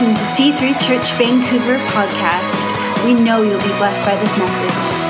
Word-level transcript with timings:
listening 0.00 0.16
to 0.16 0.56
C3 0.56 0.72
Church 0.86 1.12
Vancouver 1.18 1.76
podcast. 1.88 3.04
We 3.04 3.12
know 3.12 3.42
you'll 3.42 3.60
be 3.60 3.68
blessed 3.76 4.02
by 4.06 4.14
this 4.14 4.38
message. 4.38 5.00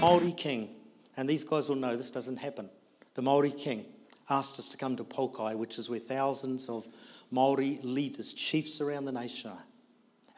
Maori 0.00 0.32
king, 0.32 0.70
and 1.18 1.28
these 1.28 1.44
guys 1.44 1.68
will 1.68 1.76
know 1.76 1.96
this 1.96 2.10
doesn't 2.10 2.38
happen. 2.38 2.70
The 3.14 3.20
Maori 3.22 3.50
king 3.52 3.84
asked 4.30 4.58
us 4.58 4.68
to 4.70 4.78
come 4.78 4.96
to 4.96 5.04
Poukai, 5.04 5.54
which 5.54 5.78
is 5.78 5.90
where 5.90 6.00
thousands 6.00 6.66
of 6.66 6.86
Maori 7.30 7.78
leaders, 7.82 8.32
chiefs 8.32 8.80
around 8.80 9.04
the 9.04 9.12
nation 9.12 9.50
are. 9.50 9.64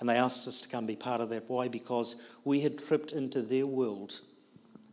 And 0.00 0.08
they 0.08 0.16
asked 0.16 0.48
us 0.48 0.60
to 0.62 0.68
come 0.68 0.86
be 0.86 0.96
part 0.96 1.20
of 1.20 1.28
that. 1.30 1.44
Why? 1.48 1.68
Because 1.68 2.16
we 2.44 2.60
had 2.60 2.78
tripped 2.78 3.12
into 3.12 3.42
their 3.42 3.66
world 3.66 4.22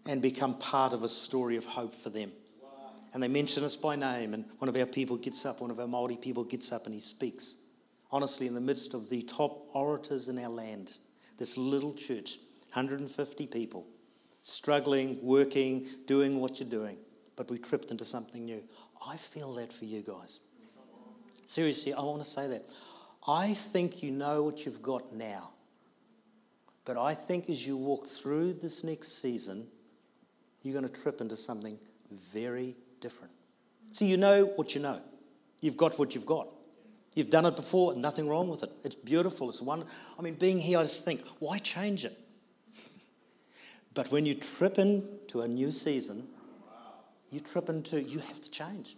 and 0.06 0.22
become 0.22 0.58
part 0.58 0.94
of 0.94 1.04
a 1.04 1.08
story 1.08 1.58
of 1.58 1.66
hope 1.66 1.94
for 1.94 2.10
them. 2.10 2.32
And 3.14 3.24
they 3.24 3.28
mention 3.28 3.64
us 3.64 3.76
by 3.76 3.96
name, 3.96 4.34
and 4.34 4.46
one 4.60 4.68
of 4.68 4.76
our 4.76 4.86
people 4.86 5.16
gets 5.16 5.46
up, 5.46 5.62
one 5.62 5.72
of 5.72 5.80
our 5.80 5.88
Maori 5.88 6.18
people 6.18 6.44
gets 6.44 6.72
up 6.72 6.86
and 6.86 6.94
he 6.94 7.00
speaks. 7.00 7.56
Honestly, 8.12 8.46
in 8.46 8.54
the 8.54 8.62
midst 8.62 8.94
of 8.94 9.10
the 9.10 9.22
top 9.22 9.68
orators 9.74 10.28
in 10.28 10.38
our 10.38 10.50
land, 10.50 10.98
this 11.38 11.58
little 11.58 11.94
church, 11.94 12.38
150 12.74 13.48
people, 13.48 13.86
struggling, 14.42 15.18
working, 15.22 15.88
doing 16.06 16.40
what 16.40 16.60
you're 16.60 16.70
doing, 16.70 16.98
but 17.36 17.50
we 17.50 17.58
tripped 17.58 17.90
into 17.90 18.06
something 18.06 18.46
new. 18.46 18.62
I 19.08 19.18
feel 19.18 19.54
that 19.56 19.72
for 19.72 19.86
you 19.86 20.02
guys. 20.02 20.40
Seriously, 21.46 21.94
I 21.94 22.02
want 22.02 22.22
to 22.22 22.30
say 22.30 22.48
that. 22.48 22.74
I 23.28 23.54
think 23.54 24.04
you 24.04 24.12
know 24.12 24.44
what 24.44 24.66
you've 24.66 24.82
got 24.82 25.14
now. 25.14 25.52
But 26.86 26.98
I 26.98 27.14
think 27.14 27.50
as 27.50 27.66
you 27.66 27.78
walk 27.78 28.06
through 28.06 28.54
this 28.54 28.84
next 28.84 29.22
season, 29.22 29.68
you're 30.66 30.74
going 30.74 30.92
to 30.92 31.02
trip 31.02 31.22
into 31.22 31.36
something 31.36 31.78
very 32.34 32.76
different. 33.00 33.32
See, 33.92 34.08
you 34.08 34.18
know 34.18 34.46
what 34.56 34.74
you 34.74 34.82
know. 34.82 35.00
You've 35.62 35.78
got 35.78 35.98
what 36.00 36.16
you've 36.16 36.26
got. 36.26 36.48
You've 37.14 37.30
done 37.30 37.46
it 37.46 37.56
before, 37.56 37.96
nothing 37.96 38.28
wrong 38.28 38.50
with 38.50 38.64
it. 38.64 38.72
It's 38.84 38.96
beautiful. 38.96 39.50
It's 39.50 39.62
one. 39.62 39.86
I 40.20 40.22
mean, 40.22 40.34
being 40.34 40.60
here, 40.60 40.80
I 40.80 40.82
just 40.82 41.06
think, 41.06 41.22
why 41.40 41.60
change 41.60 42.04
it? 42.04 42.20
But 43.94 44.12
when 44.12 44.26
you 44.26 44.34
trip 44.34 44.78
into 44.78 45.42
a 45.42 45.48
new 45.48 45.72
season, 45.72 46.28
you 47.32 47.40
trip 47.40 47.70
into, 47.70 48.02
you 48.02 48.20
have 48.20 48.42
to 48.42 48.50
change. 48.50 48.98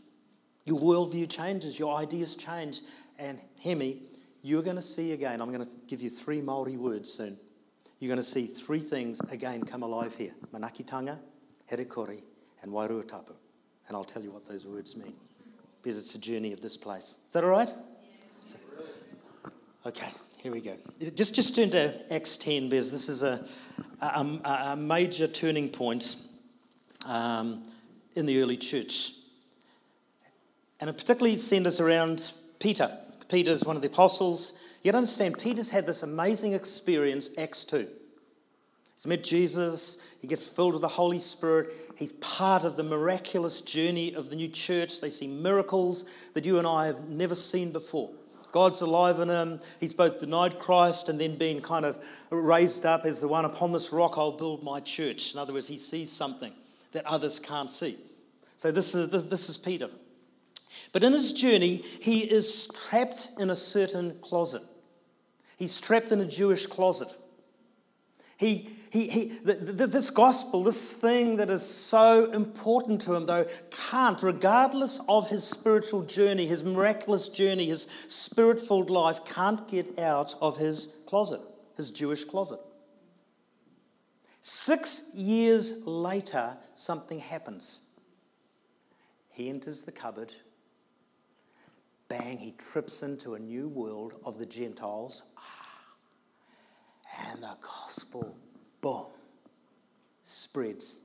Your 0.66 0.80
worldview 0.80 1.30
changes, 1.30 1.78
your 1.78 1.96
ideas 1.96 2.36
change. 2.36 2.81
And 3.20 3.40
hear 3.59 3.76
me, 3.76 4.02
you're 4.42 4.64
going 4.64 4.78
to 4.78 4.81
see 4.81 5.12
again, 5.12 5.42
I'm 5.42 5.52
going 5.52 5.66
to 5.66 5.72
give 5.88 6.02
you 6.02 6.09
three 6.09 6.42
Māori 6.42 6.78
words 6.78 7.09
soon. 7.14 7.38
You're 8.00 8.09
going 8.09 8.20
to 8.20 8.26
see 8.26 8.48
three 8.48 8.80
things 8.80 9.20
again 9.31 9.64
come 9.64 9.84
alive 9.84 10.16
here 10.16 10.34
manakitanga, 10.54 11.20
herekore, 11.72 12.22
and 12.62 12.72
wairuatapu. 12.72 13.34
And 13.88 13.96
I'll 13.96 14.04
tell 14.04 14.22
you 14.22 14.32
what 14.32 14.48
those 14.48 14.66
words 14.66 14.96
mean 14.96 15.14
because 15.82 16.00
it's 16.00 16.16
a 16.16 16.20
journey 16.20 16.52
of 16.52 16.62
this 16.62 16.76
place. 16.76 17.16
Is 17.28 17.34
that 17.34 17.44
all 17.44 17.50
right? 17.50 17.72
Okay, 19.86 20.09
here 20.40 20.52
we 20.52 20.59
go. 20.59 20.76
Just, 21.16 21.34
just 21.34 21.56
turn 21.56 21.70
to 21.70 22.14
Acts 22.14 22.36
10 22.36 22.70
because 22.70 22.92
this 22.92 23.08
is 23.08 23.24
a, 23.24 23.46
a, 24.02 24.40
a 24.44 24.76
major 24.76 25.28
turning 25.28 25.70
point 25.70 26.18
um, 27.06 27.64
in 28.16 28.26
the 28.26 28.42
early 28.42 28.58
church. 28.58 29.14
And 30.81 30.90
it 30.90 30.94
particularly 30.98 31.38
centers 31.38 31.80
around 31.80 32.34
Peter. 32.59 32.92
Peter 33.30 33.52
is 33.52 33.64
one 33.64 33.76
of 33.76 33.81
the 33.81 33.88
apostles. 33.88 34.54
You 34.84 34.92
understand, 34.92 35.38
Peter's 35.40 35.70
had 35.70 35.86
this 35.86 36.04
amazing 36.04 36.54
experience, 36.54 37.30
Acts 37.38 37.64
2. 37.64 37.88
He's 38.98 39.06
met 39.06 39.23
Jesus, 39.23 40.00
he 40.20 40.26
gets 40.26 40.48
filled 40.48 40.73
with 40.73 40.81
the 40.81 40.88
Holy 40.88 41.20
Spirit. 41.20 41.72
He's 41.95 42.14
part 42.14 42.64
of 42.64 42.78
the 42.78 42.84
miraculous 42.84 43.62
journey 43.62 44.16
of 44.16 44.31
the 44.31 44.35
new 44.35 44.47
church. 44.47 45.02
They 45.02 45.12
see 45.12 45.28
miracles 45.28 46.06
that 46.34 46.47
you 46.47 46.58
and 46.58 46.66
I 46.66 46.88
have 46.88 47.08
never 47.08 47.35
seen 47.35 47.72
before. 47.72 48.09
God's 48.52 48.81
alive 48.81 49.19
in 49.19 49.30
him. 49.30 49.59
He's 49.80 49.94
both 49.94 50.19
denied 50.19 50.58
Christ 50.58 51.09
and 51.09 51.19
then 51.22 51.35
been 51.35 51.62
kind 51.62 51.85
of 51.85 52.03
raised 52.31 52.88
up 52.88 53.06
as 53.06 53.22
the 53.22 53.28
one 53.28 53.46
upon 53.46 53.72
this 53.72 53.94
rock 53.94 54.18
I'll 54.18 54.31
build 54.31 54.63
my 54.63 54.80
church. 54.80 55.31
In 55.31 55.40
other 55.40 55.53
words, 55.53 55.68
he 55.68 55.78
sees 55.78 56.12
something 56.12 56.53
that 56.94 57.06
others 57.06 57.38
can't 57.38 57.69
see. 57.69 58.00
So 58.56 58.72
this 58.72 58.96
is, 58.96 59.09
this, 59.09 59.24
this 59.24 59.47
is 59.47 59.59
Peter. 59.59 59.91
But 60.91 61.03
in 61.03 61.14
his 61.14 61.34
journey, 61.34 61.84
he 62.02 62.22
is 62.22 62.68
trapped 62.74 63.29
in 63.40 63.52
a 63.52 63.56
certain 63.56 64.18
closet. 64.22 64.64
He's 65.58 65.79
trapped 65.79 66.12
in 66.12 66.19
a 66.19 66.25
Jewish 66.25 66.66
closet. 66.66 67.09
He, 68.38 68.70
he, 68.92 69.08
he, 69.08 69.25
this 69.44 70.12
gospel, 70.12 70.64
this 70.64 70.94
thing 70.94 71.38
that 71.38 71.50
is 71.50 71.64
so 71.64 72.31
important 72.31 73.02
to 73.02 73.16
him, 73.16 73.25
though, 73.25 73.46
can't, 73.72 74.22
regardless 74.22 75.02
of 75.09 75.30
his 75.30 75.44
spiritual 75.44 76.03
journey, 76.03 76.46
his 76.46 76.64
miraculous 76.64 77.30
journey, 77.30 77.66
his 77.66 77.88
spirit 78.08 78.59
filled 78.59 78.92
life, 78.92 79.26
can't 79.26 79.68
get 79.68 79.97
out 79.97 80.36
of 80.40 80.58
his 80.58 80.94
closet, 81.08 81.42
his 81.76 81.90
Jewish 81.90 82.24
closet. 82.24 82.59
Six 84.42 85.03
years 85.14 85.86
later, 85.86 86.58
something 86.76 87.20
happens. 87.20 87.81
He 89.31 89.50
enters 89.50 89.81
the 89.81 89.92
cupboard. 89.92 90.34
Bang, 92.08 92.38
he 92.38 92.52
trips 92.52 93.03
into 93.03 93.34
a 93.34 93.40
new 93.40 93.68
world 93.68 94.14
of 94.24 94.38
the 94.38 94.46
Gentiles. 94.46 95.24
And 97.29 97.41
the 97.41 97.56
gospel, 97.62 98.38
boom, 98.81 99.07
spreads 100.23 101.00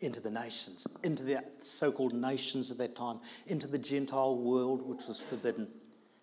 into 0.00 0.20
the 0.20 0.30
nations, 0.30 0.86
into 1.02 1.24
the 1.24 1.44
so 1.62 1.90
called 1.90 2.14
nations 2.14 2.70
of 2.70 2.78
that 2.78 2.94
time, 2.94 3.20
into 3.46 3.66
the 3.66 3.78
Gentile 3.78 4.36
world 4.36 4.86
which 4.86 5.06
was 5.08 5.20
forbidden. 5.20 5.68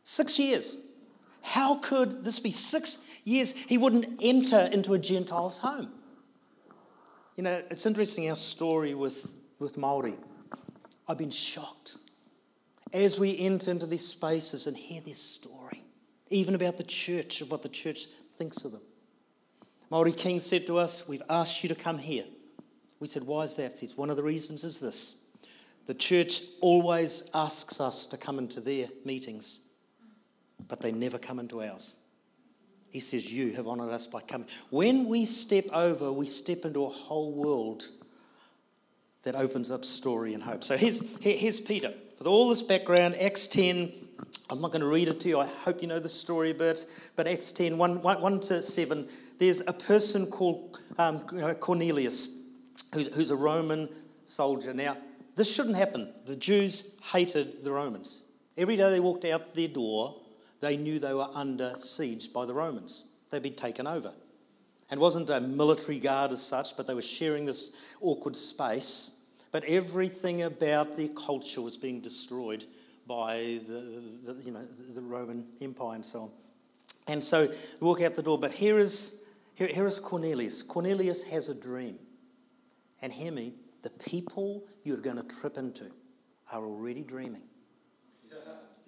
Six 0.04 0.40
years. 0.40 0.78
How 1.42 1.76
could 1.76 2.24
this 2.24 2.40
be 2.40 2.52
six 2.52 3.00
years? 3.24 3.52
He 3.52 3.78
wouldn't 3.78 4.20
enter 4.22 4.70
into 4.72 4.94
a 4.94 5.00
Gentile's 5.00 5.60
home. 5.60 5.92
You 7.36 7.44
know, 7.44 7.62
it's 7.70 7.86
interesting 7.86 8.30
our 8.30 8.36
story 8.36 8.96
with, 8.96 9.30
with 9.60 9.78
Maori. 9.78 10.16
I've 11.08 11.18
been 11.18 11.32
shocked 11.32 11.98
as 12.94 13.20
we 13.20 13.38
enter 13.38 13.72
into 13.72 13.86
these 13.86 14.08
spaces 14.08 14.68
and 14.68 14.78
hear 14.78 15.02
this 15.02 15.22
story, 15.22 15.84
even 16.30 16.56
about 16.56 16.78
the 16.78 16.84
church, 16.84 17.42
of 17.42 17.52
what 17.52 17.62
the 17.62 17.70
church 17.70 18.08
thinks 18.38 18.64
of 18.64 18.72
them. 18.72 18.82
Maori 19.90 20.12
King 20.12 20.40
said 20.40 20.68
to 20.68 20.78
us, 20.78 21.08
We've 21.08 21.24
asked 21.30 21.64
you 21.64 21.70
to 21.70 21.76
come 21.76 21.98
here. 21.98 22.26
We 23.00 23.08
said, 23.08 23.24
Why 23.24 23.44
is 23.44 23.56
that? 23.56 23.74
He 23.74 23.88
says, 23.88 23.98
One 23.98 24.10
of 24.10 24.18
the 24.18 24.24
reasons 24.24 24.64
is 24.64 24.80
this. 24.80 25.16
The 25.86 25.94
church 25.94 26.42
always 26.62 27.30
asks 27.34 27.80
us 27.80 28.08
to 28.08 28.18
come 28.18 28.40
into 28.40 28.60
their 28.60 28.88
meetings, 29.04 29.60
but 30.68 30.82
they 30.82 30.92
never 30.92 31.20
come 31.20 31.40
into 31.40 31.62
ours. 31.62 31.94
He 32.90 33.00
says, 33.00 33.32
You 33.32 33.54
have 33.54 33.68
honoured 33.68 33.92
us 33.92 34.08
by 34.08 34.22
coming. 34.22 34.48
When 34.70 35.08
we 35.08 35.26
step 35.26 35.66
over, 35.72 36.12
we 36.12 36.26
step 36.26 36.66
into 36.66 36.86
a 36.86 36.90
whole 36.90 37.34
world 37.34 37.90
that 39.24 39.36
opens 39.36 39.70
up 39.70 39.84
story 39.84 40.34
and 40.34 40.42
hope. 40.42 40.64
So 40.64 40.78
here's, 40.78 41.02
here's 41.20 41.60
Peter. 41.60 41.94
With 42.18 42.28
all 42.28 42.50
this 42.50 42.62
background, 42.62 43.16
Acts 43.20 43.48
10, 43.48 43.92
I'm 44.50 44.60
not 44.60 44.72
going 44.72 44.82
to 44.82 44.88
read 44.88 45.08
it 45.08 45.20
to 45.22 45.30
you. 45.30 45.40
I 45.40 45.48
hope 45.48 45.82
you 45.82 45.88
know 45.88 46.00
the 46.00 46.10
story 46.10 46.52
a 46.52 46.54
bit. 46.54 46.86
But 47.16 47.28
Acts 47.28 47.52
10, 47.52 47.78
1, 47.78 48.02
1, 48.02 48.22
1 48.22 48.40
to 48.42 48.62
7, 48.62 49.08
there's 49.40 49.62
a 49.62 49.74
person 49.74 50.28
called 50.28 50.80
um, 50.98 51.20
Cornelius 51.60 52.30
who's, 52.94 53.14
who's 53.16 53.32
a 53.32 53.36
Roman 53.36 53.90
soldier. 54.26 54.74
Now, 54.74 54.98
this 55.36 55.54
shouldn't 55.54 55.76
happen. 55.76 56.14
The 56.26 56.36
Jews 56.36 56.84
hated 57.12 57.64
the 57.64 57.72
Romans. 57.72 58.24
Every 58.58 58.78
day 58.78 58.90
they 58.90 59.00
walked 59.00 59.26
out 59.26 59.54
their 59.56 59.68
door, 59.68 60.22
they 60.62 60.78
knew 60.78 61.00
they 61.00 61.14
were 61.14 61.30
under 61.34 61.74
siege 61.76 62.32
by 62.32 62.46
the 62.46 62.54
Romans. 62.54 63.04
They'd 63.32 63.42
been 63.42 63.56
taken 63.56 63.88
over. 63.88 64.14
And 64.90 65.00
wasn't 65.00 65.30
a 65.32 65.42
military 65.42 66.00
guard 66.00 66.32
as 66.32 66.42
such, 66.42 66.78
but 66.78 66.86
they 66.86 66.94
were 66.94 67.02
sharing 67.02 67.46
this 67.46 67.72
awkward 68.00 68.36
space. 68.36 69.12
But 69.52 69.64
everything 69.66 70.44
about 70.44 70.96
their 70.96 71.10
culture 71.10 71.62
was 71.62 71.76
being 71.76 72.00
destroyed 72.00 72.66
by 73.08 73.60
the, 73.68 74.34
the, 74.34 74.42
you 74.44 74.52
know, 74.52 74.66
the 74.94 75.02
Roman 75.02 75.48
Empire 75.62 75.96
and 75.96 76.06
so 76.06 76.22
on. 76.22 76.32
And 77.08 77.24
so 77.24 77.48
we 77.80 77.88
walk 77.88 78.02
out 78.02 78.16
the 78.16 78.24
door, 78.24 78.40
but 78.40 78.52
here 78.52 78.80
is, 78.80 79.16
here, 79.54 79.68
here 79.68 79.86
is 79.86 80.00
Cornelius. 80.00 80.64
Cornelius 80.64 81.24
has 81.24 81.50
a 81.50 81.56
dream. 81.56 82.00
And 83.02 83.14
hear 83.14 83.32
me, 83.32 83.54
the 83.84 83.92
people 83.92 84.64
you're 84.84 84.98
going 84.98 85.18
to 85.18 85.24
trip 85.24 85.58
into 85.58 85.92
are 86.52 86.66
already 86.66 87.04
dreaming. 87.04 87.44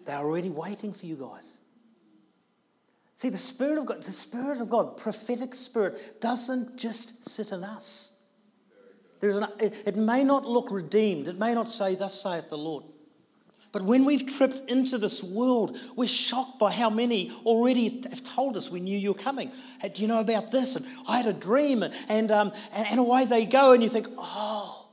They're 0.06 0.18
already 0.18 0.50
waiting 0.50 0.94
for 0.94 1.06
you 1.06 1.18
guys. 1.18 1.58
See, 3.16 3.30
the 3.30 3.38
Spirit 3.38 3.78
of 3.78 3.88
God, 3.88 4.02
the 4.02 4.12
Spirit 4.12 4.62
of 4.62 4.70
God, 4.70 4.96
prophetic 4.96 5.54
Spirit, 5.54 6.22
doesn't 6.22 6.78
just 6.78 7.28
sit 7.30 7.52
in 7.52 7.64
us. 7.64 8.14
There's 9.20 9.36
an, 9.36 9.48
it 9.60 9.96
may 9.96 10.24
not 10.24 10.46
look 10.46 10.72
redeemed. 10.72 11.28
It 11.28 11.38
may 11.38 11.54
not 11.54 11.68
say, 11.68 11.96
Thus 11.96 12.22
saith 12.22 12.50
the 12.50 12.58
Lord. 12.58 12.86
But 13.72 13.82
when 13.82 14.06
we've 14.06 14.26
tripped 14.26 14.62
into 14.70 14.98
this 14.98 15.24
world, 15.24 15.78
we're 15.96 16.08
shocked 16.08 16.60
by 16.60 16.72
how 16.72 16.90
many 16.90 17.32
already 17.46 18.02
have 18.10 18.24
told 18.24 18.58
us 18.58 18.70
we 18.70 18.80
knew 18.80 18.98
you 18.98 19.14
were 19.14 19.20
coming. 19.20 19.52
Hey, 19.82 19.90
do 19.90 20.02
you 20.02 20.08
know 20.08 20.20
about 20.20 20.52
this? 20.52 20.76
And 20.76 20.86
I 21.08 21.18
had 21.18 21.28
a 21.28 21.34
dream, 21.34 21.84
and, 22.10 22.32
um, 22.32 22.52
and, 22.74 22.88
and 22.92 23.00
away 23.00 23.26
they 23.26 23.46
go, 23.46 23.74
and 23.74 23.84
you 23.84 23.90
think, 23.90 24.08
oh. 24.18 24.90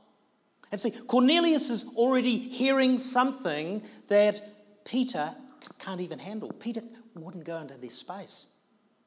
And 0.71 0.81
see, 0.81 0.91
Cornelius 0.91 1.69
is 1.69 1.85
already 1.95 2.37
hearing 2.37 2.97
something 2.97 3.83
that 4.07 4.41
Peter 4.83 5.35
can't 5.79 6.01
even 6.01 6.19
handle. 6.19 6.51
Peter 6.51 6.81
wouldn't 7.15 7.45
go 7.45 7.57
into 7.57 7.77
this 7.77 7.95
space. 7.95 8.47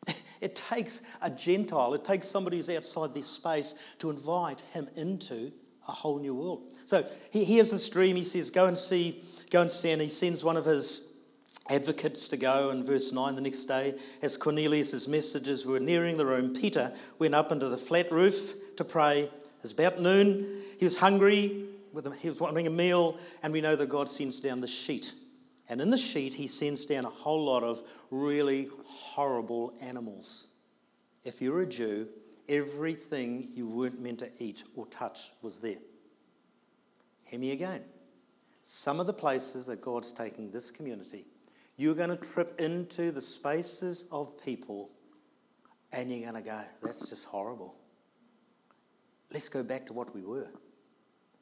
It 0.40 0.54
takes 0.54 1.02
a 1.20 1.30
Gentile, 1.30 1.94
it 1.94 2.04
takes 2.04 2.28
somebody 2.28 2.58
who's 2.58 2.70
outside 2.70 3.12
this 3.12 3.26
space 3.26 3.74
to 3.98 4.08
invite 4.08 4.60
him 4.72 4.88
into 4.94 5.50
a 5.88 5.92
whole 5.92 6.18
new 6.18 6.34
world. 6.34 6.74
So 6.84 7.04
he 7.30 7.44
hears 7.44 7.70
this 7.70 7.88
dream. 7.88 8.16
He 8.16 8.22
says, 8.22 8.50
Go 8.50 8.66
and 8.66 8.76
see, 8.76 9.22
go 9.50 9.62
and 9.62 9.70
see. 9.70 9.90
And 9.90 10.00
he 10.00 10.08
sends 10.08 10.44
one 10.44 10.56
of 10.56 10.64
his 10.64 11.12
advocates 11.68 12.28
to 12.28 12.36
go. 12.36 12.70
In 12.70 12.84
verse 12.84 13.12
9, 13.12 13.34
the 13.34 13.40
next 13.40 13.64
day, 13.64 13.94
as 14.22 14.36
Cornelius's 14.36 15.08
messengers 15.08 15.66
were 15.66 15.80
nearing 15.80 16.16
the 16.16 16.26
room, 16.26 16.54
Peter 16.54 16.92
went 17.18 17.34
up 17.34 17.50
into 17.50 17.68
the 17.68 17.76
flat 17.76 18.12
roof 18.12 18.54
to 18.76 18.84
pray. 18.84 19.22
It 19.22 19.62
was 19.62 19.72
about 19.72 20.00
noon. 20.00 20.46
He 20.78 20.84
was 20.84 20.98
hungry. 20.98 21.64
He 22.20 22.28
was 22.28 22.40
wanting 22.40 22.66
a 22.66 22.70
meal. 22.70 23.18
And 23.42 23.52
we 23.52 23.60
know 23.60 23.74
that 23.76 23.88
God 23.88 24.08
sends 24.08 24.40
down 24.40 24.60
the 24.60 24.68
sheet. 24.68 25.12
And 25.68 25.80
in 25.80 25.90
the 25.90 25.98
sheet, 25.98 26.34
he 26.34 26.46
sends 26.46 26.84
down 26.84 27.04
a 27.04 27.10
whole 27.10 27.44
lot 27.44 27.62
of 27.62 27.82
really 28.10 28.68
horrible 28.86 29.74
animals. 29.82 30.46
If 31.24 31.42
you're 31.42 31.60
a 31.60 31.66
Jew, 31.66 32.08
everything 32.48 33.48
you 33.52 33.68
weren't 33.68 34.00
meant 34.00 34.20
to 34.20 34.30
eat 34.38 34.64
or 34.74 34.86
touch 34.86 35.32
was 35.42 35.58
there. 35.58 35.78
Hear 37.24 37.38
me 37.38 37.52
again. 37.52 37.82
Some 38.62 39.00
of 39.00 39.06
the 39.06 39.12
places 39.12 39.66
that 39.66 39.80
God's 39.80 40.12
taking 40.12 40.50
this 40.50 40.70
community, 40.70 41.26
you're 41.76 41.94
going 41.94 42.10
to 42.10 42.16
trip 42.16 42.60
into 42.60 43.10
the 43.10 43.20
spaces 43.20 44.04
of 44.10 44.42
people 44.42 44.90
and 45.92 46.10
you're 46.10 46.30
going 46.30 46.42
to 46.42 46.48
go, 46.48 46.60
that's 46.82 47.08
just 47.08 47.24
horrible. 47.26 47.76
Let's 49.32 49.48
go 49.48 49.62
back 49.62 49.86
to 49.86 49.92
what 49.92 50.14
we 50.14 50.22
were. 50.22 50.50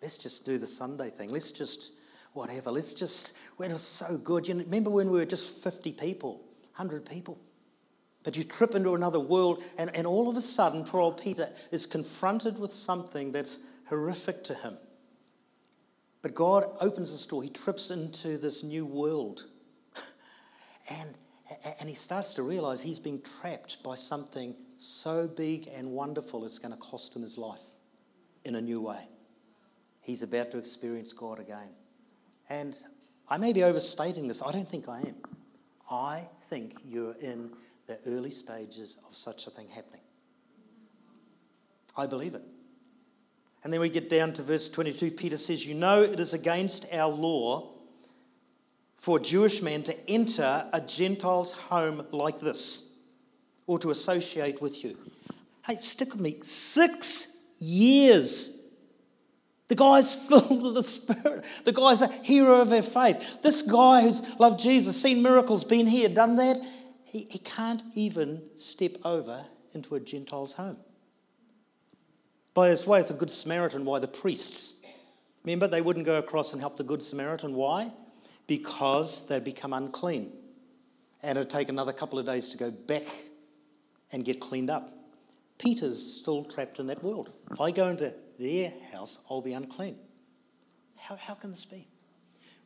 Let's 0.03 0.19
just 0.19 0.45
do 0.45 0.59
the 0.59 0.67
Sunday 0.67 1.11
thing. 1.11 1.31
Let's 1.31 1.51
just, 1.51 1.93
whatever, 2.33 2.71
let's 2.71 2.93
just, 2.93 3.33
when 3.57 3.71
it 3.71 3.75
was 3.75 3.83
so 3.83 4.17
good. 4.19 4.47
You 4.47 4.55
know, 4.55 4.65
remember 4.65 4.91
when 4.91 5.11
we 5.11 5.19
were 5.19 5.25
just 5.25 5.63
50 5.63 5.93
people, 5.93 6.45
100 6.77 7.09
people? 7.09 7.39
But 8.27 8.37
you 8.37 8.43
trip 8.43 8.75
into 8.75 8.97
another 8.97 9.21
world, 9.21 9.63
and, 9.79 9.89
and 9.95 10.05
all 10.05 10.29
of 10.29 10.37
a 10.37 10.41
sudden, 10.41 10.83
poor 10.83 11.01
old 11.01 11.23
Peter 11.23 11.49
is 11.71 11.87
confronted 11.87 12.59
with 12.59 12.75
something 12.75 13.31
that's 13.31 13.61
horrific 13.89 14.43
to 14.45 14.55
him. 14.55 14.79
But 16.23 16.35
God 16.35 16.65
opens 16.81 17.13
this 17.13 17.25
door. 17.25 17.45
He 17.45 17.51
trips 17.51 17.89
into 17.93 18.37
this 18.37 18.65
new 18.65 18.85
world. 18.85 19.45
and, 20.89 21.15
and 21.79 21.89
he 21.89 21.95
starts 21.95 22.35
to 22.35 22.43
realize 22.43 22.81
he's 22.81 22.99
being 22.99 23.23
trapped 23.23 23.81
by 23.85 23.95
something 23.95 24.57
so 24.77 25.29
big 25.29 25.69
and 25.69 25.93
wonderful 25.93 26.45
it's 26.45 26.59
going 26.59 26.75
to 26.75 26.81
cost 26.81 27.15
him 27.15 27.23
his 27.23 27.39
life 27.39 27.63
in 28.45 28.57
a 28.57 28.61
new 28.61 28.81
way. 28.81 29.07
He's 30.01 30.23
about 30.23 30.51
to 30.51 30.59
experience 30.59 31.13
God 31.13 31.39
again. 31.39 31.71
And 32.51 32.77
I 33.29 33.39
may 33.39 33.53
be 33.53 33.63
overstating 33.63 34.27
this. 34.27 34.43
I 34.43 34.51
don't 34.51 34.69
think 34.69 34.89
I 34.89 34.99
am. 35.03 35.15
I 35.89 36.29
think 36.49 36.75
you're 36.85 37.15
in 37.23 37.53
the 37.87 37.99
early 38.07 38.31
stages 38.31 38.99
of 39.09 39.17
such 39.17 39.47
a 39.47 39.51
thing 39.51 39.69
happening. 39.69 40.01
I 41.97 42.07
believe 42.07 42.35
it. 42.35 42.43
And 43.65 43.73
then 43.73 43.81
we 43.81 43.91
get 43.91 44.09
down 44.09 44.33
to 44.35 44.43
verse 44.43 44.69
22. 44.69 45.11
Peter 45.13 45.37
says, 45.37 45.67
You 45.67 45.75
know, 45.75 46.01
it 46.03 46.21
is 46.21 46.35
against 46.35 46.87
our 46.93 47.11
law 47.11 47.73
for 48.97 49.19
a 49.19 49.21
Jewish 49.21 49.63
man 49.63 49.83
to 49.85 50.11
enter 50.11 50.69
a 50.73 50.81
Gentile's 50.81 51.53
home 51.53 52.07
like 52.13 52.41
this 52.41 52.93
or 53.67 53.79
to 53.79 53.91
associate 53.91 54.61
with 54.61 54.85
you. 54.85 54.97
Hey, 55.67 55.75
stick 55.75 56.13
with 56.13 56.21
me. 56.21 56.37
Six 56.43 57.37
years. 57.59 58.57
The 59.69 59.75
guy's 59.75 60.15
filled 60.29 60.63
with 60.63 60.75
the 60.75 60.83
Spirit. 60.83 61.45
The 61.65 61.73
guy's 61.73 62.03
a 62.03 62.09
hero 62.23 62.61
of 62.61 62.73
our 62.73 62.83
faith. 62.83 63.43
This 63.43 63.63
guy 63.63 64.03
who's 64.03 64.23
loved 64.39 64.61
Jesus, 64.61 65.01
seen 65.01 65.23
miracles, 65.23 65.65
been 65.65 65.87
here, 65.87 66.09
done 66.09 66.37
that, 66.37 66.57
he, 67.17 67.27
he 67.31 67.39
can't 67.39 67.83
even 67.95 68.43
step 68.57 68.93
over 69.03 69.47
into 69.75 69.95
a 69.95 70.01
Gentile's 70.01 70.53
home. 70.55 70.77
By 72.53 72.69
this 72.69 72.87
way, 72.87 73.01
it's 73.01 73.11
a 73.11 73.15
Good 73.15 73.31
Samaritan. 73.31 73.87
Why 73.87 73.99
the 74.01 74.09
priests? 74.09 74.75
Remember, 75.45 75.67
they 75.67 75.81
wouldn't 75.81 76.05
go 76.05 76.19
across 76.19 76.53
and 76.53 76.61
help 76.61 76.77
the 76.77 76.85
Good 76.85 77.03
Samaritan. 77.03 77.55
Why? 77.55 77.91
Because 78.47 79.27
they'd 79.29 79.45
become 79.45 79.73
unclean. 79.73 80.31
And 81.23 81.39
it'd 81.39 81.51
take 81.51 81.71
another 81.71 81.93
couple 81.93 82.19
of 82.19 82.27
days 82.27 82.51
to 82.51 82.59
go 82.59 82.71
back 82.71 83.07
and 84.13 84.23
get 84.23 84.39
cleaned 84.39 84.69
up. 84.69 84.93
Peter's 85.59 86.21
still 86.21 86.45
trapped 86.45 86.79
in 86.79 86.87
that 86.89 87.03
world. 87.03 87.33
If 87.51 87.61
I 87.63 87.71
go 87.71 87.89
into 87.89 88.13
their 88.39 88.73
house, 88.93 89.21
I'll 89.31 89.41
be 89.41 89.55
unclean. 89.55 89.97
How, 90.99 91.17
how 91.17 91.35
can 91.35 91.51
this 91.51 91.65
be? 91.65 91.89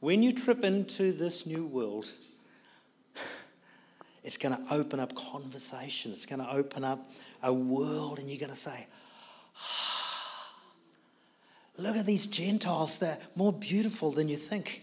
When 0.00 0.24
you 0.24 0.32
trip 0.32 0.64
into 0.64 1.12
this 1.12 1.46
new 1.46 1.66
world, 1.66 2.10
it's 4.22 4.36
going 4.36 4.56
to 4.56 4.74
open 4.74 5.00
up 5.00 5.14
conversation. 5.14 6.12
It's 6.12 6.26
going 6.26 6.40
to 6.40 6.50
open 6.50 6.84
up 6.84 7.06
a 7.42 7.52
world, 7.52 8.18
and 8.18 8.28
you're 8.28 8.38
going 8.38 8.52
to 8.52 8.58
say, 8.58 8.86
ah, 9.56 10.00
Look 11.80 11.96
at 11.96 12.04
these 12.04 12.26
Gentiles, 12.26 12.98
they're 12.98 13.18
more 13.34 13.52
beautiful 13.52 14.10
than 14.10 14.28
you 14.28 14.36
think. 14.36 14.82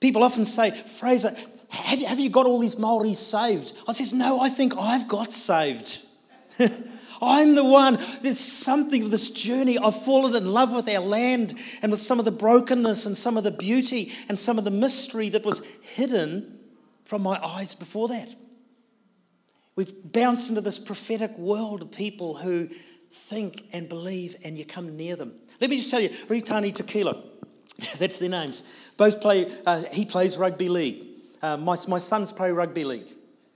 People 0.00 0.24
often 0.24 0.46
say, 0.46 0.70
Fraser, 0.70 1.36
have 1.68 2.00
you, 2.00 2.06
have 2.06 2.18
you 2.18 2.30
got 2.30 2.46
all 2.46 2.58
these 2.58 2.78
Maoris 2.78 3.18
saved? 3.18 3.76
I 3.86 3.92
says, 3.92 4.12
No, 4.12 4.40
I 4.40 4.48
think 4.48 4.74
I've 4.78 5.06
got 5.06 5.32
saved. 5.32 5.98
I'm 7.22 7.54
the 7.54 7.64
one. 7.64 7.98
There's 8.22 8.40
something 8.40 9.02
of 9.02 9.10
this 9.10 9.28
journey. 9.28 9.78
I've 9.78 10.02
fallen 10.02 10.34
in 10.34 10.50
love 10.50 10.72
with 10.72 10.88
our 10.88 11.02
land 11.02 11.54
and 11.82 11.90
with 11.90 12.00
some 12.00 12.18
of 12.18 12.24
the 12.24 12.30
brokenness 12.30 13.04
and 13.04 13.14
some 13.14 13.36
of 13.36 13.44
the 13.44 13.50
beauty 13.50 14.12
and 14.28 14.38
some 14.38 14.56
of 14.56 14.64
the 14.64 14.70
mystery 14.70 15.28
that 15.28 15.44
was 15.44 15.60
hidden 15.82 16.59
from 17.04 17.22
my 17.22 17.38
eyes 17.42 17.74
before 17.74 18.08
that. 18.08 18.34
We've 19.76 19.92
bounced 20.04 20.48
into 20.48 20.60
this 20.60 20.78
prophetic 20.78 21.36
world 21.38 21.82
of 21.82 21.90
people 21.90 22.34
who 22.34 22.68
think 23.10 23.64
and 23.72 23.88
believe, 23.88 24.36
and 24.44 24.58
you 24.58 24.64
come 24.64 24.96
near 24.96 25.16
them. 25.16 25.34
Let 25.60 25.70
me 25.70 25.76
just 25.76 25.90
tell 25.90 26.00
you, 26.00 26.10
Ritani 26.10 26.74
Tequila, 26.74 27.22
that's 27.98 28.18
their 28.18 28.28
names. 28.28 28.62
Both 28.96 29.20
play, 29.20 29.50
uh, 29.66 29.82
he 29.92 30.04
plays 30.04 30.36
rugby 30.36 30.68
league. 30.68 31.06
Uh, 31.42 31.56
my, 31.56 31.76
my 31.88 31.98
sons 31.98 32.32
play 32.32 32.52
rugby 32.52 32.84
league. 32.84 33.08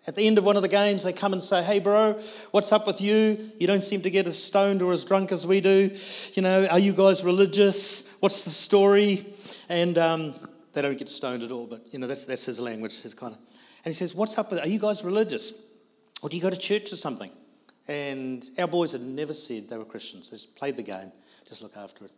At 0.07 0.17
the 0.17 0.27
end 0.27 0.37
of 0.37 0.45
one 0.45 0.57
of 0.57 0.63
the 0.63 0.69
games, 0.69 1.03
they 1.03 1.15
come 1.15 1.33
and 1.33 1.43
say, 1.43 1.63
Hey, 1.63 1.79
bro, 1.79 2.21
what's 2.51 2.73
up 2.73 2.87
with 2.87 3.01
you? 3.01 3.53
You 3.59 3.67
don't 3.67 3.83
seem 3.83 4.03
to 4.03 4.11
get 4.11 4.27
as 4.27 4.43
stoned 4.43 4.83
or 4.83 4.93
as 4.93 5.03
drunk 5.03 5.33
as 5.33 5.47
we 5.47 5.63
do. 5.63 5.91
You 6.35 6.43
know, 6.43 6.67
are 6.67 6.79
you 6.79 6.93
guys 6.93 7.25
religious? 7.25 8.07
What's 8.21 8.45
the 8.45 8.51
story? 8.51 9.27
And 9.71 9.97
um, 9.97 10.35
they 10.75 10.83
don't 10.83 10.99
get 10.99 11.09
stoned 11.09 11.43
at 11.43 11.51
all, 11.51 11.67
but 11.67 11.87
you 11.93 11.99
know, 11.99 12.07
that's, 12.07 12.25
that's 12.25 12.45
his 12.45 12.61
language, 12.61 13.01
his 13.01 13.15
kind 13.15 13.33
of. 13.33 13.39
And 13.85 13.93
he 13.93 13.99
says, 13.99 14.15
What's 14.15 14.37
up 14.39 14.51
with 14.51 14.61
Are 14.61 14.69
you 14.69 14.79
guys 14.79 15.05
religious? 15.05 15.53
Or 16.23 16.29
do 16.29 16.37
you 16.37 16.43
go 16.43 16.51
to 16.51 16.57
church 16.57 16.93
or 16.93 16.97
something? 16.97 17.31
And 17.87 18.49
our 18.59 18.67
boys 18.67 18.93
had 18.93 19.03
never 19.03 19.33
said 19.33 19.69
they 19.69 19.77
were 19.77 19.85
Christians. 19.85 20.31
They 20.31 20.37
just 20.37 20.55
played 20.57 20.77
the 20.77 20.83
game, 20.83 21.13
just 21.47 21.63
look 21.63 21.77
after 21.77 22.07
it. 22.07 22.13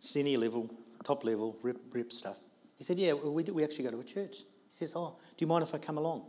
Senior 0.00 0.38
level, 0.38 0.68
top 1.04 1.24
level, 1.24 1.56
rip, 1.62 1.78
rip 1.92 2.12
stuff. 2.12 2.38
He 2.76 2.84
said, 2.84 2.98
Yeah, 2.98 3.14
we, 3.14 3.42
do, 3.42 3.54
we 3.54 3.64
actually 3.64 3.84
go 3.84 3.90
to 3.90 4.00
a 4.00 4.04
church. 4.04 4.38
He 4.38 4.44
says, 4.70 4.92
Oh, 4.96 5.16
do 5.36 5.44
you 5.44 5.46
mind 5.46 5.62
if 5.62 5.74
I 5.74 5.78
come 5.78 5.98
along? 5.98 6.24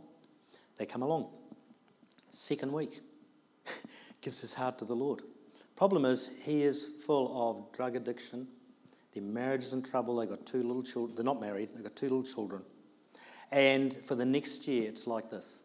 They 0.76 0.86
come 0.86 1.02
along. 1.02 1.28
Second 2.30 2.72
week, 2.72 3.00
gives 4.20 4.40
his 4.40 4.54
heart 4.54 4.78
to 4.78 4.84
the 4.84 4.94
Lord. 4.94 5.22
Problem 5.74 6.04
is, 6.04 6.30
he 6.42 6.62
is 6.62 6.86
full 7.04 7.30
of 7.34 7.76
drug 7.76 7.96
addiction, 7.96 8.46
their 9.16 9.24
marriage 9.24 9.64
is 9.64 9.72
in 9.72 9.82
trouble. 9.82 10.16
They've 10.16 10.28
got 10.28 10.44
two 10.44 10.62
little 10.62 10.82
children. 10.82 11.16
They're 11.16 11.24
not 11.24 11.40
married. 11.40 11.70
They've 11.74 11.82
got 11.82 11.96
two 11.96 12.06
little 12.06 12.22
children. 12.22 12.62
And 13.50 13.92
for 13.94 14.14
the 14.14 14.24
next 14.24 14.66
year, 14.68 14.88
it's 14.88 15.06
like 15.06 15.30
this. 15.30 15.60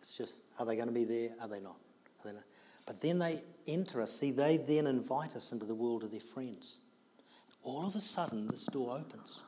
It's 0.00 0.16
just, 0.16 0.42
are 0.58 0.66
they 0.66 0.76
going 0.76 0.88
to 0.88 0.94
be 0.94 1.04
there? 1.04 1.30
Are 1.40 1.48
they 1.48 1.60
not? 1.60 1.76
Are 2.20 2.28
they 2.28 2.32
not? 2.32 2.44
But 2.86 3.00
then 3.00 3.18
they 3.18 3.42
enter 3.66 4.02
us. 4.02 4.12
See, 4.12 4.30
they 4.30 4.58
then 4.58 4.86
invite 4.86 5.34
us 5.34 5.52
into 5.52 5.64
the 5.64 5.74
world 5.74 6.04
of 6.04 6.10
their 6.10 6.20
friends. 6.20 6.78
All 7.62 7.86
of 7.86 7.94
a 7.94 8.00
sudden, 8.00 8.46
this 8.48 8.66
door 8.66 8.98
opens. 8.98 9.40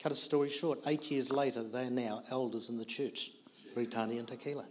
Cut 0.00 0.12
a 0.12 0.14
story 0.14 0.48
short, 0.48 0.80
eight 0.86 1.10
years 1.10 1.30
later, 1.32 1.62
they 1.62 1.86
are 1.86 1.90
now 1.90 2.22
elders 2.30 2.68
in 2.68 2.78
the 2.78 2.84
church, 2.84 3.32
Ritani 3.74 4.18
and 4.18 4.28
Tequila. 4.28 4.66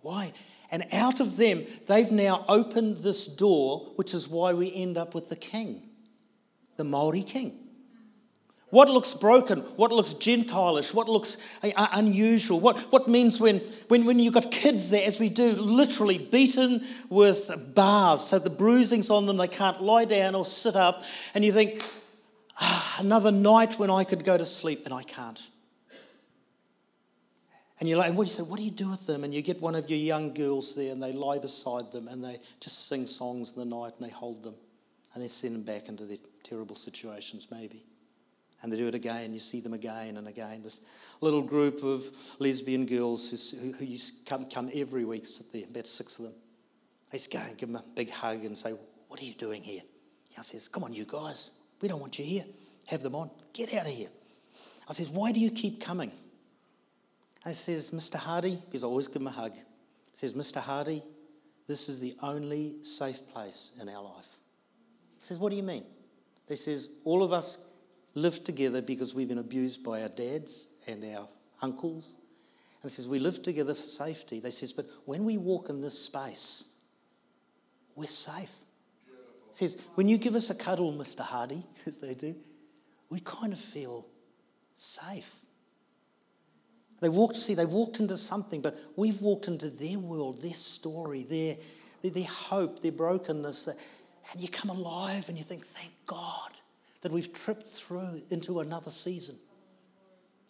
Why? 0.00 0.32
And 0.70 0.86
out 0.92 1.20
of 1.20 1.36
them, 1.36 1.64
they've 1.86 2.10
now 2.10 2.44
opened 2.48 2.98
this 2.98 3.26
door, 3.26 3.92
which 3.96 4.14
is 4.14 4.26
why 4.26 4.52
we 4.52 4.74
end 4.74 4.96
up 4.96 5.14
with 5.14 5.28
the 5.28 5.36
king 5.36 5.90
the 6.76 6.84
Maori 6.84 7.22
king. 7.22 7.58
What 8.72 8.88
looks 8.88 9.12
broken? 9.12 9.58
What 9.76 9.92
looks 9.92 10.14
Gentilish? 10.14 10.94
What 10.94 11.06
looks 11.06 11.36
uh, 11.62 11.88
unusual? 11.92 12.58
What, 12.58 12.80
what 12.90 13.06
means 13.06 13.38
when, 13.38 13.58
when, 13.88 14.06
when 14.06 14.18
you've 14.18 14.32
got 14.32 14.50
kids 14.50 14.88
there, 14.88 15.06
as 15.06 15.20
we 15.20 15.28
do, 15.28 15.52
literally 15.52 16.16
beaten 16.16 16.82
with 17.10 17.50
bars, 17.74 18.22
so 18.22 18.38
the 18.38 18.48
bruising's 18.48 19.10
on 19.10 19.26
them, 19.26 19.36
they 19.36 19.46
can't 19.46 19.82
lie 19.82 20.06
down 20.06 20.34
or 20.34 20.46
sit 20.46 20.74
up, 20.74 21.02
and 21.34 21.44
you 21.44 21.52
think, 21.52 21.84
ah, 22.62 22.96
another 22.98 23.30
night 23.30 23.78
when 23.78 23.90
I 23.90 24.04
could 24.04 24.24
go 24.24 24.38
to 24.38 24.44
sleep, 24.46 24.86
and 24.86 24.94
I 24.94 25.02
can't. 25.02 25.46
And 27.78 27.90
you're 27.90 27.98
like, 27.98 28.08
and 28.08 28.16
what 28.16 28.24
do 28.24 28.30
you 28.30 28.36
say? 28.36 28.42
What 28.42 28.58
do 28.58 28.64
you 28.64 28.70
do 28.70 28.88
with 28.88 29.06
them? 29.06 29.22
And 29.22 29.34
you 29.34 29.42
get 29.42 29.60
one 29.60 29.74
of 29.74 29.90
your 29.90 29.98
young 29.98 30.32
girls 30.32 30.74
there, 30.74 30.92
and 30.92 31.02
they 31.02 31.12
lie 31.12 31.36
beside 31.36 31.92
them, 31.92 32.08
and 32.08 32.24
they 32.24 32.38
just 32.58 32.86
sing 32.86 33.04
songs 33.04 33.52
in 33.52 33.58
the 33.58 33.76
night, 33.76 33.92
and 33.98 34.08
they 34.08 34.12
hold 34.14 34.44
them 34.44 34.54
and 35.14 35.22
they 35.22 35.28
send 35.28 35.54
them 35.54 35.62
back 35.62 35.88
into 35.88 36.04
their 36.04 36.18
terrible 36.42 36.74
situations, 36.74 37.48
maybe. 37.50 37.84
And 38.62 38.72
they 38.72 38.76
do 38.76 38.86
it 38.86 38.94
again, 38.94 39.32
you 39.32 39.40
see 39.40 39.60
them 39.60 39.74
again 39.74 40.16
and 40.16 40.28
again. 40.28 40.62
This 40.62 40.80
little 41.20 41.42
group 41.42 41.82
of 41.82 42.04
lesbian 42.38 42.86
girls 42.86 43.28
who, 43.30 43.58
who, 43.58 43.72
who 43.72 43.96
come, 44.24 44.46
come 44.46 44.70
every 44.72 45.04
week, 45.04 45.26
sit 45.26 45.52
there, 45.52 45.64
about 45.68 45.86
six 45.86 46.18
of 46.18 46.26
them. 46.26 46.34
I 47.12 47.16
just 47.16 47.30
go 47.30 47.40
and 47.40 47.58
give 47.58 47.68
them 47.68 47.76
a 47.76 47.84
big 47.94 48.10
hug 48.10 48.44
and 48.44 48.56
say, 48.56 48.74
What 49.08 49.20
are 49.20 49.24
you 49.24 49.34
doing 49.34 49.62
here? 49.62 49.82
He 50.28 50.42
says, 50.42 50.68
Come 50.68 50.84
on, 50.84 50.94
you 50.94 51.04
guys, 51.04 51.50
we 51.80 51.88
don't 51.88 52.00
want 52.00 52.18
you 52.18 52.24
here. 52.24 52.44
Have 52.86 53.02
them 53.02 53.14
on. 53.14 53.30
Get 53.52 53.74
out 53.74 53.86
of 53.86 53.92
here. 53.92 54.08
I 54.88 54.92
says, 54.92 55.08
Why 55.08 55.32
do 55.32 55.40
you 55.40 55.50
keep 55.50 55.80
coming? 55.80 56.12
I 57.44 57.50
says, 57.50 57.90
Mr. 57.90 58.14
Hardy, 58.14 58.58
I 58.72 58.78
always 58.84 59.08
give 59.08 59.16
him 59.16 59.26
a 59.26 59.32
hug. 59.32 59.54
He 59.54 60.16
says, 60.16 60.32
Mr. 60.34 60.60
Hardy, 60.60 61.02
this 61.66 61.88
is 61.88 61.98
the 61.98 62.14
only 62.22 62.82
safe 62.82 63.26
place 63.32 63.72
in 63.80 63.88
our 63.88 64.02
life. 64.02 64.31
Says, 65.22 65.38
What 65.38 65.50
do 65.50 65.56
you 65.56 65.62
mean? 65.62 65.84
He 66.48 66.56
says, 66.56 66.88
All 67.04 67.22
of 67.22 67.32
us 67.32 67.58
live 68.14 68.44
together 68.44 68.82
because 68.82 69.14
we've 69.14 69.28
been 69.28 69.38
abused 69.38 69.82
by 69.82 70.02
our 70.02 70.08
dads 70.08 70.68
and 70.86 71.02
our 71.16 71.28
uncles. 71.62 72.16
And 72.82 72.90
he 72.90 72.94
says, 72.94 73.08
We 73.08 73.20
live 73.20 73.40
together 73.40 73.74
for 73.74 73.80
safety. 73.80 74.40
They 74.40 74.50
says, 74.50 74.72
But 74.72 74.86
when 75.04 75.24
we 75.24 75.38
walk 75.38 75.70
in 75.70 75.80
this 75.80 75.98
space, 75.98 76.64
we're 77.94 78.06
safe. 78.06 78.50
He 79.50 79.56
says, 79.56 79.78
When 79.94 80.08
you 80.08 80.18
give 80.18 80.34
us 80.34 80.50
a 80.50 80.54
cuddle, 80.56 80.92
Mr. 80.92 81.20
Hardy, 81.20 81.64
as 81.86 81.98
they 81.98 82.14
do, 82.14 82.34
we 83.08 83.20
kind 83.20 83.52
of 83.52 83.60
feel 83.60 84.06
safe. 84.74 85.36
They 87.00 87.08
walked, 87.08 87.36
see, 87.36 87.54
they 87.54 87.64
walked 87.64 88.00
into 88.00 88.16
something, 88.16 88.60
but 88.60 88.78
we've 88.96 89.20
walked 89.20 89.48
into 89.48 89.70
their 89.70 89.98
world, 89.98 90.40
their 90.40 90.52
story, 90.52 91.22
their, 91.22 91.56
their, 92.00 92.10
their 92.12 92.24
hope, 92.24 92.80
their 92.80 92.92
brokenness. 92.92 93.68
And 94.32 94.40
you 94.40 94.48
come 94.48 94.70
alive 94.70 95.28
and 95.28 95.36
you 95.36 95.44
think, 95.44 95.64
thank 95.66 95.92
God 96.06 96.50
that 97.02 97.12
we've 97.12 97.32
tripped 97.32 97.68
through 97.68 98.22
into 98.30 98.60
another 98.60 98.90
season. 98.90 99.36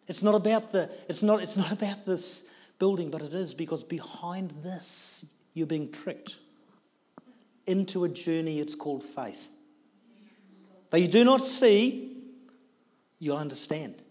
It's 0.06 0.22
not 0.22 0.34
about 0.34 0.72
the, 0.72 0.90
it's 1.08 1.22
not, 1.22 1.42
it's 1.42 1.56
not 1.56 1.72
about 1.72 2.06
this 2.06 2.44
building, 2.78 3.10
but 3.10 3.22
it 3.22 3.34
is 3.34 3.54
because 3.54 3.82
behind 3.82 4.50
this, 4.62 5.24
you're 5.54 5.66
being 5.66 5.90
tricked 5.90 6.36
into 7.66 8.04
a 8.04 8.08
journey 8.08 8.60
it's 8.60 8.74
called 8.74 9.02
faith. 9.02 9.50
Though 10.90 10.98
you 10.98 11.08
do 11.08 11.24
not 11.24 11.40
see, 11.40 12.16
you'll 13.18 13.36
understand. 13.36 14.02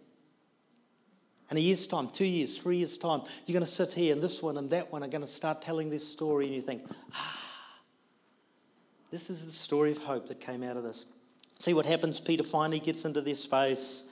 In 1.49 1.57
a 1.57 1.59
year's 1.59 1.85
time, 1.85 2.07
two 2.07 2.25
years, 2.25 2.57
three 2.57 2.77
years' 2.77 2.97
time, 2.97 3.23
you're 3.45 3.53
going 3.53 3.65
to 3.65 3.71
sit 3.71 3.93
here 3.93 4.13
and 4.13 4.23
this 4.23 4.41
one 4.41 4.57
and 4.57 4.69
that 4.69 4.91
one 4.91 5.03
are 5.03 5.09
going 5.09 5.21
to 5.21 5.27
start 5.27 5.61
telling 5.61 5.89
this 5.89 6.07
story, 6.07 6.45
and 6.45 6.55
you 6.55 6.61
think, 6.61 6.83
ah, 7.13 7.40
this 9.11 9.29
is 9.29 9.45
the 9.45 9.51
story 9.51 9.91
of 9.91 9.99
hope 10.03 10.27
that 10.29 10.39
came 10.39 10.63
out 10.63 10.77
of 10.77 10.83
this. 10.83 11.05
See 11.59 11.73
what 11.73 11.85
happens. 11.85 12.19
Peter 12.19 12.43
finally 12.43 12.79
gets 12.79 13.05
into 13.05 13.21
this 13.21 13.43
space. 13.43 14.05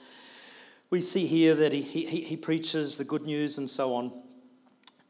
We 0.90 1.00
see 1.00 1.24
here 1.24 1.54
that 1.54 1.72
he, 1.72 1.82
he, 1.82 2.20
he 2.20 2.36
preaches 2.36 2.96
the 2.96 3.04
good 3.04 3.22
news 3.22 3.58
and 3.58 3.68
so 3.68 3.94
on. 3.94 4.12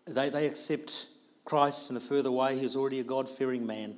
They, 0.07 0.31
they 0.31 0.47
accept 0.47 1.09
Christ 1.45 1.91
in 1.91 1.97
a 1.97 2.01
further 2.01 2.31
way. 2.31 2.59
He's 2.59 2.77
already 2.77 3.01
a 3.01 3.05
God 3.05 3.29
fearing 3.29 3.67
man. 3.67 3.97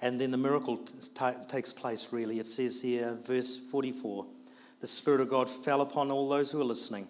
And 0.00 0.20
then 0.20 0.30
the 0.30 0.38
miracle 0.38 0.76
t- 0.78 1.24
takes 1.48 1.72
place, 1.72 2.08
really. 2.12 2.38
It 2.38 2.46
says 2.46 2.82
here, 2.82 3.16
verse 3.22 3.58
44 3.70 4.26
the 4.80 4.86
Spirit 4.86 5.20
of 5.20 5.28
God 5.28 5.50
fell 5.50 5.80
upon 5.80 6.10
all 6.10 6.28
those 6.28 6.52
who 6.52 6.58
were 6.58 6.64
listening. 6.64 7.08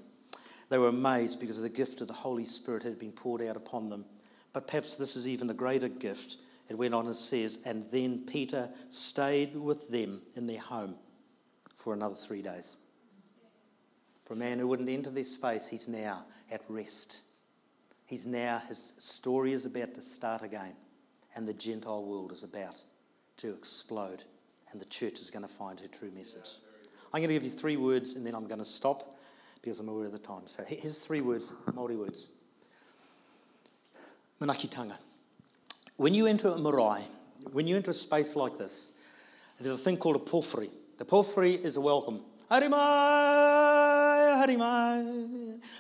They 0.71 0.79
were 0.79 0.89
amazed 0.89 1.39
because 1.39 1.59
of 1.59 1.65
the 1.65 1.69
gift 1.69 2.01
of 2.01 2.09
the 2.09 2.15
Holy 2.15 2.45
Spirit 2.45 2.83
had 2.83 2.99
been 2.99 3.13
poured 3.13 3.43
out 3.43 3.57
upon 3.57 3.91
them. 3.91 4.07
But 4.53 4.67
perhaps 4.67 4.97
this 4.97 5.17
is 5.17 5.29
even 5.29 5.47
the 5.47 5.55
greater 5.55 5.89
gift. 5.89 6.39
It 6.69 6.77
went 6.77 6.95
on 6.95 7.07
and 7.07 7.15
says, 7.15 7.59
And 7.65 7.85
then 7.91 8.25
Peter 8.27 8.71
stayed 8.91 9.57
with 9.57 9.89
them 9.91 10.23
in 10.35 10.47
their 10.47 10.61
home 10.61 10.97
for 11.75 11.95
another 11.95 12.15
three 12.15 12.43
days. 12.43 12.77
For 14.25 14.35
a 14.35 14.37
man 14.37 14.59
who 14.59 14.69
wouldn't 14.69 14.91
enter 14.91 15.11
this 15.11 15.33
space, 15.33 15.67
he's 15.67 15.89
now 15.89 16.27
at 16.51 16.61
rest. 16.69 17.21
He's 18.05 18.27
now, 18.27 18.61
his 18.69 18.93
story 18.99 19.53
is 19.53 19.65
about 19.65 19.95
to 19.95 20.03
start 20.03 20.43
again, 20.43 20.75
and 21.35 21.49
the 21.49 21.55
Gentile 21.55 22.05
world 22.05 22.33
is 22.33 22.43
about 22.43 22.83
to 23.39 23.53
explode, 23.55 24.25
and 24.71 24.81
the 24.81 24.87
church 24.87 25.21
is 25.21 25.31
going 25.31 25.47
to 25.47 25.53
find 25.53 25.81
her 25.81 25.87
true 25.87 26.11
message. 26.11 26.49
I'm 27.13 27.21
going 27.21 27.29
to 27.29 27.35
give 27.35 27.45
you 27.45 27.49
three 27.49 27.79
words, 27.79 28.15
and 28.15 28.27
then 28.27 28.35
I'm 28.35 28.47
going 28.47 28.59
to 28.59 28.67
stop 28.67 29.19
because 29.63 29.81
I'm 29.81 29.89
aware 29.89 30.07
of 30.07 30.13
the 30.13 30.19
time. 30.19 30.43
So 30.47 30.63
here's 30.67 30.99
three 30.99 31.21
words, 31.23 31.53
Māori 31.71 31.97
words. 31.97 32.29
Manakitanga. 34.41 34.97
When 35.99 36.15
you 36.15 36.29
enter 36.29 36.51
a 36.51 36.57
marae, 36.57 37.03
when 37.51 37.67
you 37.67 37.75
enter 37.75 37.91
a 37.91 37.95
space 37.95 38.37
like 38.37 38.57
this, 38.57 38.93
there's 39.61 39.75
a 39.75 39.83
thing 39.83 39.97
called 39.97 40.15
a 40.15 40.21
pōwhiri. 40.21 40.71
The 40.97 41.05
pōwhiri 41.05 41.65
is 41.65 41.75
a 41.75 41.81
welcome. 41.81 42.21
Haere 42.49 42.71
mai, 42.71 44.39
haere 44.39 44.57
mai. 44.57 45.01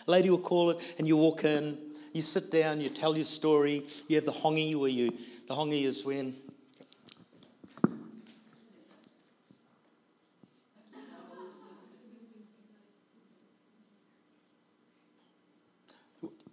A 0.08 0.10
lady 0.10 0.28
will 0.28 0.40
call 0.40 0.70
it, 0.70 0.94
and 0.98 1.06
you 1.06 1.16
walk 1.16 1.44
in, 1.44 1.78
you 2.12 2.20
sit 2.20 2.50
down, 2.50 2.80
you 2.80 2.88
tell 2.88 3.14
your 3.14 3.22
story. 3.22 3.86
You 4.08 4.16
have 4.16 4.24
the 4.24 4.32
hongi 4.32 4.74
where 4.74 4.90
you, 4.90 5.16
the 5.46 5.54
hongi 5.54 5.84
is 5.84 6.04
when 6.04 6.34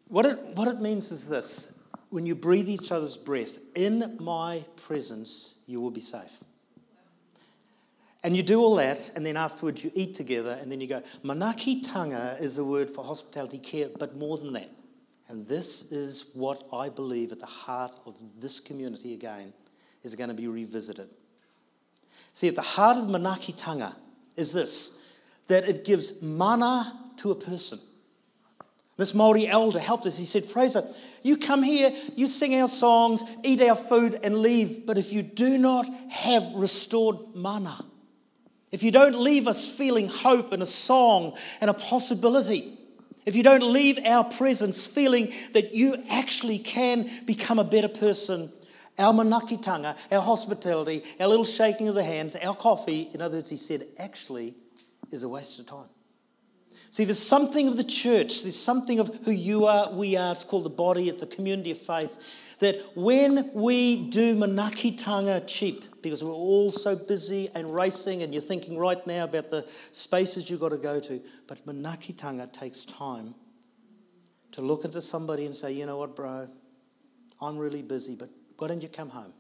What 0.08 0.28
it, 0.28 0.40
what 0.54 0.68
it 0.68 0.80
means 0.80 1.12
is 1.12 1.28
this 1.28 1.75
when 2.10 2.26
you 2.26 2.36
breathe 2.36 2.70
each 2.70 2.92
other's 2.92 3.18
breath, 3.18 3.60
in 3.76 4.18
my 4.20 4.66
presence, 4.76 5.56
you 5.66 5.82
will 5.82 5.92
be 5.92 6.02
safe. 6.02 6.40
And 8.24 8.36
you 8.36 8.42
do 8.42 8.60
all 8.60 8.76
that, 8.78 9.12
and 9.16 9.26
then 9.26 9.38
afterwards 9.38 9.84
you 9.84 9.92
eat 9.94 10.16
together, 10.16 10.58
and 10.60 10.72
then 10.72 10.82
you 10.82 10.88
go. 10.88 11.04
Manaki 11.24 11.88
tanga 11.92 12.38
is 12.40 12.56
the 12.56 12.66
word 12.66 12.90
for 12.90 13.04
hospitality 13.04 13.60
care, 13.60 13.90
but 14.00 14.18
more 14.18 14.38
than 14.38 14.54
that. 14.54 14.72
And 15.28 15.46
this 15.48 15.92
is 15.92 16.32
what 16.34 16.64
I 16.74 16.90
believe 16.90 17.32
at 17.32 17.40
the 17.40 17.46
heart 17.46 17.92
of 18.06 18.16
this 18.40 18.60
community 18.60 19.14
again 19.14 19.54
is 20.04 20.16
going 20.16 20.30
to 20.30 20.36
be 20.36 20.48
revisited. 20.48 21.10
See, 22.34 22.48
at 22.48 22.56
the 22.56 22.62
heart 22.62 22.98
of 22.98 23.06
Manaki 23.06 23.54
tanga 23.56 23.96
is 24.36 24.52
this 24.52 25.00
that 25.48 25.68
it 25.70 25.86
gives 25.86 26.22
mana 26.22 27.00
to 27.18 27.32
a 27.32 27.36
person. 27.36 27.80
This 28.98 29.12
Māori 29.12 29.48
elder 29.48 29.80
helped 29.80 30.06
us. 30.06 30.18
He 30.18 30.26
said, 30.26 30.46
Fraser, 30.46 30.88
you 31.22 31.38
come 31.38 31.64
here, 31.64 31.92
you 32.16 32.28
sing 32.28 32.56
our 32.56 32.68
songs, 32.68 33.24
eat 33.44 33.62
our 33.62 33.76
food, 33.76 34.18
and 34.24 34.40
leave. 34.40 34.86
But 34.86 34.98
if 34.98 35.12
you 35.12 35.22
do 35.22 35.58
not 35.58 35.86
have 36.12 36.44
restored 36.56 37.18
mana, 37.34 37.78
if 38.72 38.84
you 38.84 38.92
don't 38.92 39.20
leave 39.20 39.48
us 39.48 39.70
feeling 39.70 40.08
hope 40.08 40.54
and 40.54 40.64
a 40.64 40.66
song 40.66 41.38
and 41.60 41.70
a 41.70 41.74
possibility, 41.74 42.78
if 43.26 43.36
you 43.36 43.44
don't 43.44 43.64
leave 43.64 44.00
our 44.06 44.24
presence 44.24 44.86
feeling 44.86 45.32
that 45.54 45.74
you 45.74 46.02
actually 46.12 46.60
can 46.60 47.10
become 47.26 47.60
a 47.60 47.64
better 47.64 47.90
person, 47.90 48.52
our 48.98 49.14
manakitanga, 49.14 49.98
our 50.12 50.22
hospitality, 50.22 51.04
our 51.20 51.28
little 51.28 51.44
shaking 51.44 51.90
of 51.90 51.96
the 51.96 52.04
hands, 52.04 52.36
our 52.36 52.56
coffee, 52.56 53.10
in 53.14 53.22
other 53.22 53.38
words, 53.38 53.50
he 53.50 53.58
said, 53.58 53.88
actually 53.98 54.56
is 55.12 55.24
a 55.24 55.30
waste 55.30 55.60
of 55.60 55.66
time. 55.66 55.90
See, 56.96 57.04
there's 57.04 57.20
something 57.20 57.68
of 57.68 57.76
the 57.76 57.84
church, 57.84 58.44
there's 58.44 58.58
something 58.58 59.00
of 59.00 59.20
who 59.26 59.32
you 59.32 59.66
are, 59.66 59.92
we 59.92 60.16
are. 60.16 60.32
It's 60.32 60.46
called 60.46 60.64
the 60.64 60.70
body, 60.70 61.10
it's 61.10 61.20
the 61.20 61.28
community 61.28 61.72
of 61.72 61.78
faith. 61.78 62.40
That 62.60 62.82
when 62.96 63.52
we 63.54 64.10
do 64.10 64.34
manakitanga 64.34 65.44
cheap, 65.46 65.84
because 66.02 66.24
we're 66.24 66.32
all 66.32 66.70
so 66.70 66.96
busy 66.96 67.50
and 67.54 67.70
racing, 67.70 68.24
and 68.24 68.34
you're 68.34 68.42
thinking 68.42 68.78
right 68.78 69.06
now 69.06 69.26
about 69.26 69.50
the 69.50 69.70
spaces 69.92 70.50
you've 70.50 70.62
got 70.62 70.70
to 70.70 70.78
go 70.78 71.02
to, 71.02 71.22
but 71.48 71.66
manakitanga 71.68 72.54
takes 72.54 72.86
time 72.86 73.36
to 74.54 74.62
look 74.62 74.86
into 74.86 75.02
somebody 75.02 75.46
and 75.46 75.54
say, 75.54 75.74
you 75.74 75.86
know 75.86 75.98
what, 75.98 76.16
bro, 76.16 76.48
I'm 77.42 77.58
really 77.58 77.82
busy, 77.82 78.16
but 78.16 78.30
why 78.58 78.70
don't 78.70 78.82
you 78.82 78.88
come 78.88 79.10
home? 79.10 79.34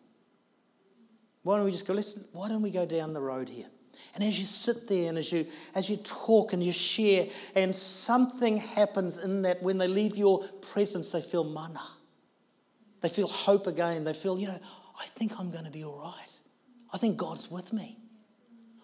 Why 1.44 1.56
don't 1.56 1.64
we 1.64 1.72
just 1.72 1.88
go, 1.88 1.94
listen, 1.94 2.26
why 2.34 2.50
don't 2.50 2.62
we 2.62 2.72
go 2.72 2.86
down 2.86 3.14
the 3.14 3.22
road 3.22 3.48
here? 3.48 3.70
And 4.14 4.24
as 4.24 4.38
you 4.38 4.46
sit 4.46 4.88
there 4.88 5.10
and 5.10 5.18
as 5.18 5.32
you, 5.32 5.46
as 5.74 5.90
you 5.90 5.98
talk 5.98 6.54
and 6.54 6.64
you 6.64 6.72
share, 6.72 7.26
and 7.56 7.76
something 7.76 8.58
happens 8.58 9.18
in 9.18 9.42
that 9.44 9.62
when 9.62 9.78
they 9.78 9.88
leave 9.88 10.18
your 10.18 10.44
presence, 10.72 11.12
they 11.12 11.22
feel 11.22 11.44
mana. 11.44 11.82
They 13.02 13.10
feel 13.10 13.28
hope 13.28 13.68
again. 13.68 14.04
They 14.04 14.14
feel, 14.14 14.40
you 14.40 14.48
know, 14.48 14.60
I 15.00 15.06
think 15.06 15.40
I'm 15.40 15.52
going 15.52 15.66
to 15.66 15.72
be 15.72 15.84
all 15.84 16.00
right. 16.00 16.32
I 16.94 16.98
think 16.98 17.18
God's 17.18 17.52
with 17.52 17.74
me. 17.74 17.98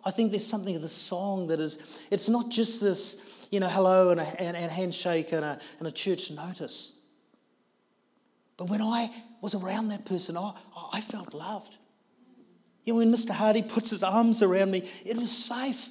I 0.03 0.11
think 0.11 0.31
there's 0.31 0.45
something 0.45 0.75
of 0.75 0.81
the 0.81 0.87
song 0.87 1.47
that 1.47 1.59
is, 1.59 1.77
it's 2.09 2.27
not 2.27 2.49
just 2.49 2.81
this, 2.81 3.47
you 3.51 3.59
know, 3.59 3.67
hello 3.67 4.09
and 4.09 4.19
a, 4.19 4.41
and, 4.41 4.57
and 4.57 4.71
handshake 4.71 5.31
and 5.31 5.45
a, 5.45 5.59
and 5.79 5.87
a 5.87 5.91
church 5.91 6.31
notice. 6.31 6.93
But 8.57 8.69
when 8.69 8.81
I 8.81 9.09
was 9.41 9.55
around 9.55 9.87
that 9.89 10.05
person, 10.05 10.37
I, 10.37 10.53
I 10.93 11.01
felt 11.01 11.33
loved. 11.33 11.77
You 12.85 12.93
know, 12.93 12.99
when 12.99 13.13
Mr. 13.13 13.31
Hardy 13.31 13.61
puts 13.61 13.91
his 13.91 14.03
arms 14.03 14.41
around 14.41 14.71
me, 14.71 14.89
it 15.05 15.15
was 15.15 15.31
safe. 15.31 15.89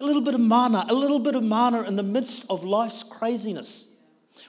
A 0.00 0.04
little 0.04 0.22
bit 0.22 0.34
of 0.34 0.40
mana, 0.40 0.84
a 0.88 0.94
little 0.94 1.20
bit 1.20 1.34
of 1.34 1.44
mana 1.44 1.82
in 1.82 1.96
the 1.96 2.02
midst 2.02 2.44
of 2.50 2.64
life's 2.64 3.02
craziness. 3.02 3.88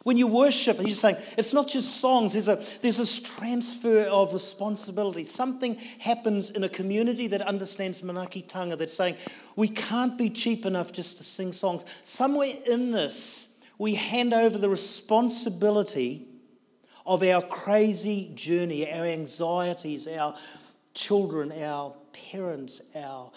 When 0.03 0.17
you 0.17 0.27
worship, 0.27 0.79
and 0.79 0.88
you're 0.88 0.96
saying, 0.96 1.17
it's 1.38 1.53
not 1.53 1.67
just 1.67 1.98
songs, 1.98 2.34
there's, 2.34 2.48
a, 2.48 2.63
there's 2.82 2.98
this 2.98 3.20
transfer 3.20 4.01
of 4.03 4.34
responsibility. 4.34 5.24
Something 5.24 5.75
happens 6.00 6.50
in 6.50 6.63
a 6.63 6.70
community 6.70 7.27
that 7.27 7.41
understands 7.41 8.01
Manaakitanga 8.01 8.77
that's 8.77 8.93
saying, 8.93 9.15
we 9.55 9.67
can't 9.67 10.17
be 10.17 10.29
cheap 10.29 10.65
enough 10.65 10.91
just 10.91 11.17
to 11.17 11.24
sing 11.24 11.51
songs. 11.51 11.86
Somewhere 12.01 12.51
in 12.70 12.91
this, 12.91 13.55
we 13.77 13.96
hand 13.96 14.34
over 14.34 14.58
the 14.58 14.70
responsibility 14.70 16.27
of 17.05 17.22
our 17.22 17.41
crazy 17.41 18.32
journey, 18.34 18.91
our 18.91 19.05
anxieties, 19.05 20.08
our 20.08 20.36
children, 20.93 21.51
our 21.63 21.95
parents, 22.31 22.81
our 22.95 23.31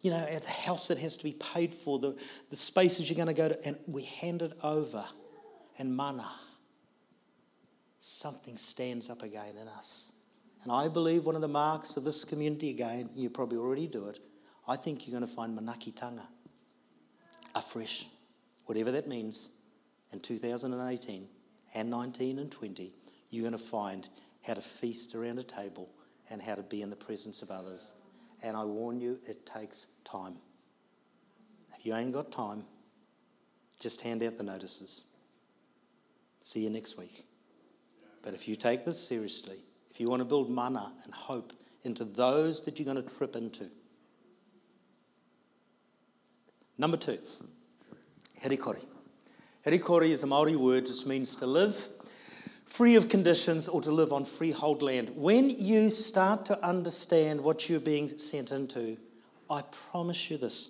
you 0.00 0.10
know, 0.10 0.24
the 0.24 0.48
house 0.48 0.88
that 0.88 0.98
has 0.98 1.16
to 1.18 1.24
be 1.24 1.32
paid 1.32 1.74
for, 1.74 1.98
the, 1.98 2.16
the 2.48 2.56
spaces 2.56 3.10
you're 3.10 3.16
going 3.16 3.28
to 3.28 3.34
go 3.34 3.48
to, 3.48 3.66
and 3.66 3.76
we 3.86 4.02
hand 4.04 4.40
it 4.40 4.52
over 4.62 5.04
and 5.78 5.94
mana, 5.94 6.28
something 8.00 8.56
stands 8.56 9.10
up 9.10 9.22
again 9.22 9.56
in 9.60 9.68
us. 9.68 10.12
And 10.62 10.72
I 10.72 10.88
believe 10.88 11.26
one 11.26 11.34
of 11.34 11.40
the 11.42 11.48
marks 11.48 11.96
of 11.96 12.04
this 12.04 12.24
community 12.24 12.70
again, 12.70 13.10
you 13.14 13.28
probably 13.28 13.58
already 13.58 13.86
do 13.86 14.08
it, 14.08 14.18
I 14.66 14.76
think 14.76 15.06
you're 15.06 15.18
going 15.18 15.28
to 15.28 15.34
find 15.34 15.58
Manaakitanga 15.58 16.22
afresh, 17.54 18.06
whatever 18.66 18.92
that 18.92 19.08
means, 19.08 19.50
in 20.12 20.20
2018 20.20 21.28
and 21.74 21.90
19 21.90 22.38
and 22.38 22.50
20, 22.50 22.92
you're 23.30 23.42
going 23.42 23.52
to 23.52 23.58
find 23.58 24.08
how 24.46 24.54
to 24.54 24.60
feast 24.60 25.14
around 25.14 25.38
a 25.38 25.42
table 25.42 25.90
and 26.30 26.40
how 26.40 26.54
to 26.54 26.62
be 26.62 26.80
in 26.82 26.90
the 26.90 26.96
presence 26.96 27.42
of 27.42 27.50
others. 27.50 27.92
And 28.42 28.56
I 28.56 28.64
warn 28.64 29.00
you, 29.00 29.18
it 29.28 29.44
takes 29.44 29.88
time. 30.04 30.36
If 31.78 31.84
you 31.84 31.94
ain't 31.94 32.12
got 32.12 32.30
time, 32.30 32.64
just 33.78 34.00
hand 34.00 34.22
out 34.22 34.36
the 34.36 34.44
notices. 34.44 35.04
See 36.40 36.60
you 36.60 36.70
next 36.70 36.96
week. 36.96 37.26
But 38.22 38.34
if 38.34 38.46
you 38.46 38.54
take 38.54 38.84
this 38.84 38.98
seriously, 38.98 39.58
if 39.90 39.98
you 39.98 40.08
want 40.08 40.20
to 40.20 40.24
build 40.24 40.48
mana 40.48 40.92
and 41.04 41.12
hope 41.12 41.52
into 41.84 42.04
those 42.04 42.62
that 42.62 42.78
you're 42.78 42.92
going 42.92 43.02
to 43.02 43.16
trip 43.16 43.36
into. 43.36 43.66
Number 46.76 46.96
two, 46.96 47.18
herekore. 48.42 48.84
Herekore 49.66 50.08
is 50.08 50.22
a 50.22 50.26
Maori 50.26 50.56
word 50.56 50.88
which 50.88 51.04
means 51.06 51.34
to 51.36 51.46
live 51.46 51.76
free 52.70 52.94
of 52.94 53.08
conditions 53.08 53.68
or 53.68 53.80
to 53.82 53.90
live 53.90 54.12
on 54.12 54.24
freehold 54.24 54.80
land. 54.80 55.10
When 55.16 55.50
you 55.50 55.90
start 55.90 56.46
to 56.46 56.64
understand 56.64 57.40
what 57.42 57.68
you're 57.68 57.80
being 57.80 58.06
sent 58.08 58.52
into, 58.52 58.96
I 59.50 59.62
promise 59.90 60.30
you 60.30 60.38
this, 60.38 60.68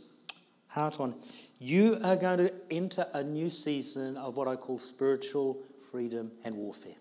heart 0.69 0.99
on, 0.99 1.15
you 1.59 1.99
are 2.03 2.17
going 2.17 2.39
to 2.39 2.53
enter 2.71 3.07
a 3.13 3.23
new 3.23 3.51
season 3.51 4.17
of 4.17 4.39
what 4.39 4.49
I 4.49 4.57
call 4.57 4.79
spiritual 4.79 5.59
freedom 5.93 6.33
and 6.43 6.57
warfare. 6.57 6.97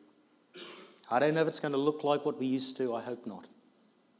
I 1.10 1.20
don't 1.20 1.34
know 1.34 1.42
if 1.42 1.48
it's 1.48 1.62
going 1.62 1.72
to 1.72 1.78
look 1.78 2.04
like 2.04 2.26
what 2.26 2.38
we 2.38 2.46
used 2.46 2.76
to, 2.78 2.94
I 2.94 3.02
hope 3.02 3.26
not. 3.26 3.48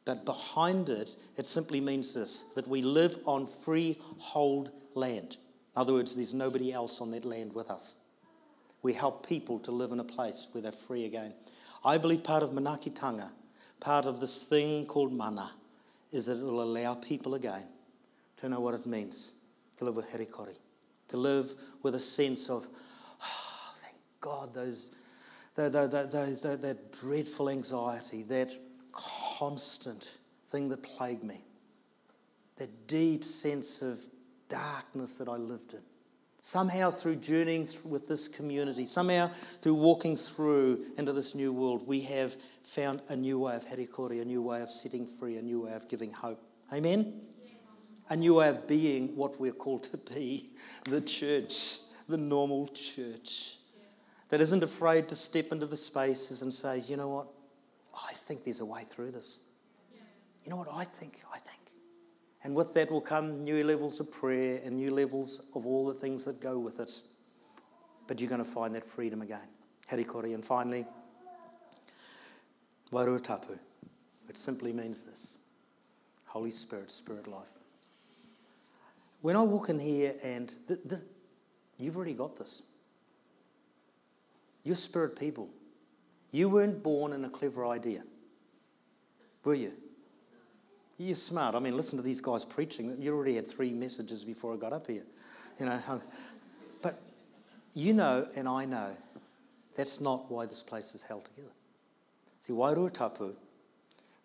But 0.06 0.26
behind 0.26 0.88
it, 0.90 1.18
it 1.36 1.46
simply 1.46 1.82
means 1.82 2.14
this 2.14 2.46
that 2.56 2.68
we 2.68 2.82
live 2.82 3.18
on 3.26 3.46
freehold 3.46 4.72
land. 4.96 5.38
In 5.76 5.82
other 5.82 5.94
words, 5.94 6.16
there's 6.16 6.34
nobody 6.34 6.72
else 6.72 7.02
on 7.02 7.12
that 7.12 7.26
land 7.26 7.54
with 7.54 7.70
us. 7.70 7.98
We 8.82 8.94
help 8.94 9.28
people 9.28 9.60
to 9.60 9.72
live 9.72 9.92
in 9.92 10.00
a 10.00 10.06
place 10.06 10.48
where 10.52 10.62
they're 10.62 10.72
free 10.72 11.06
again. 11.06 11.34
I 11.84 11.98
believe 11.98 12.24
part 12.24 12.44
of 12.44 12.52
manakitanga, 12.52 13.30
part 13.80 14.06
of 14.06 14.20
this 14.20 14.42
thing 14.42 14.86
called 14.86 15.12
mana, 15.12 15.52
is 16.12 16.26
that 16.26 16.38
it 16.38 16.44
will 16.44 16.62
allow 16.62 16.96
people 16.96 17.36
again 17.36 17.66
to 18.38 18.50
know 18.50 18.60
what 18.60 18.74
it 18.74 18.86
means 18.86 19.34
to 19.78 19.86
live 19.86 19.96
with 19.96 20.10
herekore, 20.12 20.56
to 21.08 21.18
live 21.18 21.54
with 21.84 21.96
a 21.96 22.00
sense 22.00 22.50
of, 22.50 22.68
oh, 23.22 23.74
thank 23.82 23.96
God, 24.20 24.54
those, 24.54 24.92
that, 25.56 26.78
dreadful 27.00 27.50
anxiety, 27.50 28.24
that 28.24 28.52
constant 28.92 30.18
thing 30.50 30.70
that 30.70 30.84
plagued 30.84 31.24
me, 31.24 31.42
that 32.58 32.88
deep 32.88 33.24
sense 33.24 33.82
of 33.82 34.06
darkness 34.50 35.16
that 35.16 35.30
I 35.30 35.38
lived 35.38 35.74
in. 35.74 35.82
Somehow, 36.42 36.90
through 36.90 37.18
journeying 37.18 37.68
with 37.84 38.08
this 38.08 38.28
community, 38.28 38.86
somehow 38.86 39.28
through 39.62 39.74
walking 39.74 40.16
through 40.16 40.84
into 40.98 41.12
this 41.12 41.36
new 41.36 41.52
world, 41.52 41.86
we 41.86 42.02
have 42.02 42.36
found 42.64 43.02
a 43.10 43.16
new 43.16 43.40
way 43.40 43.56
of 43.56 43.66
herekore, 43.66 44.22
a 44.22 44.26
new 44.26 44.42
way 44.42 44.62
of 44.62 44.70
setting 44.70 45.06
free, 45.06 45.38
a 45.38 45.42
new 45.42 45.62
way 45.66 45.74
of 45.74 45.88
giving 45.90 46.12
hope. 46.12 46.42
Amen? 46.72 47.30
a 48.10 48.16
new 48.16 48.36
way 48.36 48.50
of 48.50 48.68
being 48.68 49.16
what 49.16 49.40
we're 49.40 49.52
called 49.52 49.84
to 49.84 49.98
be 49.98 50.50
the 50.86 51.02
church, 51.02 51.80
the 52.08 52.18
normal 52.18 52.68
church 52.70 53.58
that 54.30 54.42
isn't 54.42 54.64
afraid 54.64 55.08
to 55.08 55.16
step 55.16 55.52
into 55.52 55.66
the 55.66 55.78
spaces 55.78 56.42
and 56.42 56.52
say, 56.52 56.80
you 56.80 56.98
know 56.98 57.10
what, 57.10 57.28
I 57.96 58.14
think 58.14 58.44
there's 58.44 58.60
a 58.60 58.66
way 58.66 58.84
through 58.84 59.12
this. 59.12 59.40
You 60.44 60.52
know 60.52 60.58
what, 60.58 60.68
I 60.72 60.84
think, 60.84 61.20
I 61.34 61.40
think. 61.40 61.59
And 62.44 62.56
with 62.56 62.74
that 62.74 62.90
will 62.90 63.02
come 63.02 63.44
new 63.44 63.64
levels 63.64 64.00
of 64.00 64.12
prayer 64.12 64.62
and 64.64 64.78
new 64.78 64.92
levels 64.92 65.42
of 65.56 65.66
all 65.66 65.86
the 65.86 65.94
things 65.94 66.24
that 66.26 66.40
go 66.40 66.58
with 66.58 66.80
it. 66.80 67.02
But 68.08 68.20
you're 68.20 68.30
going 68.30 68.44
to 68.44 68.50
find 68.50 68.74
that 68.76 68.86
freedom 68.86 69.22
again. 69.22 69.48
Herekore. 69.92 70.34
And 70.34 70.44
finally, 70.44 70.86
Wairua 72.92 73.22
Tapu, 73.22 73.60
which 74.28 74.38
simply 74.38 74.72
means 74.72 75.04
this 75.04 75.38
Holy 76.26 76.50
Spirit, 76.50 76.90
Spirit 76.90 77.28
life. 77.28 77.52
When 79.22 79.36
I 79.36 79.42
walk 79.42 79.70
in 79.70 79.80
here 79.80 80.14
and 80.24 80.54
th- 80.68 80.80
this, 80.86 81.04
you've 81.78 81.98
already 81.98 82.14
got 82.14 82.38
this. 82.38 82.64
You're 84.64 84.76
spirit 84.76 85.20
people. 85.20 85.50
You 86.32 86.50
weren't 86.50 86.84
born 86.84 87.12
in 87.14 87.26
a 87.26 87.30
clever 87.30 87.66
idea, 87.66 88.04
were 89.44 89.56
you? 89.56 89.74
You're 91.02 91.16
smart. 91.16 91.56
I 91.56 91.60
mean, 91.60 91.78
listen 91.78 91.98
to 91.98 92.04
these 92.04 92.20
guys 92.20 92.44
preaching. 92.44 92.94
You 93.00 93.16
already 93.16 93.36
had 93.36 93.48
three 93.48 93.72
messages 93.72 94.26
before 94.26 94.54
I 94.54 94.58
got 94.58 94.74
up 94.74 94.88
here. 94.88 95.06
You 95.58 95.68
know, 95.68 95.80
but 96.82 97.02
you 97.74 97.94
know 97.94 98.28
and 98.36 98.50
I 98.50 98.66
know 98.66 98.92
that's 99.76 100.02
not 100.02 100.30
why 100.30 100.46
this 100.46 100.62
place 100.62 100.94
is 100.94 101.02
held 101.02 101.24
together. 101.24 101.54
See, 102.42 102.52
Wairua 102.52 102.92
Tapu, 102.92 103.34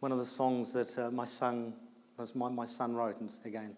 one 0.01 0.11
of 0.11 0.19
the 0.19 0.25
songs 0.25 0.73
that 0.73 0.99
uh, 0.99 1.13
my 1.13 1.25
son, 1.25 1.75
my, 2.35 2.49
my 2.49 2.65
son 2.65 2.97
wrote, 2.97 3.21
and 3.21 3.33
again, 3.45 3.77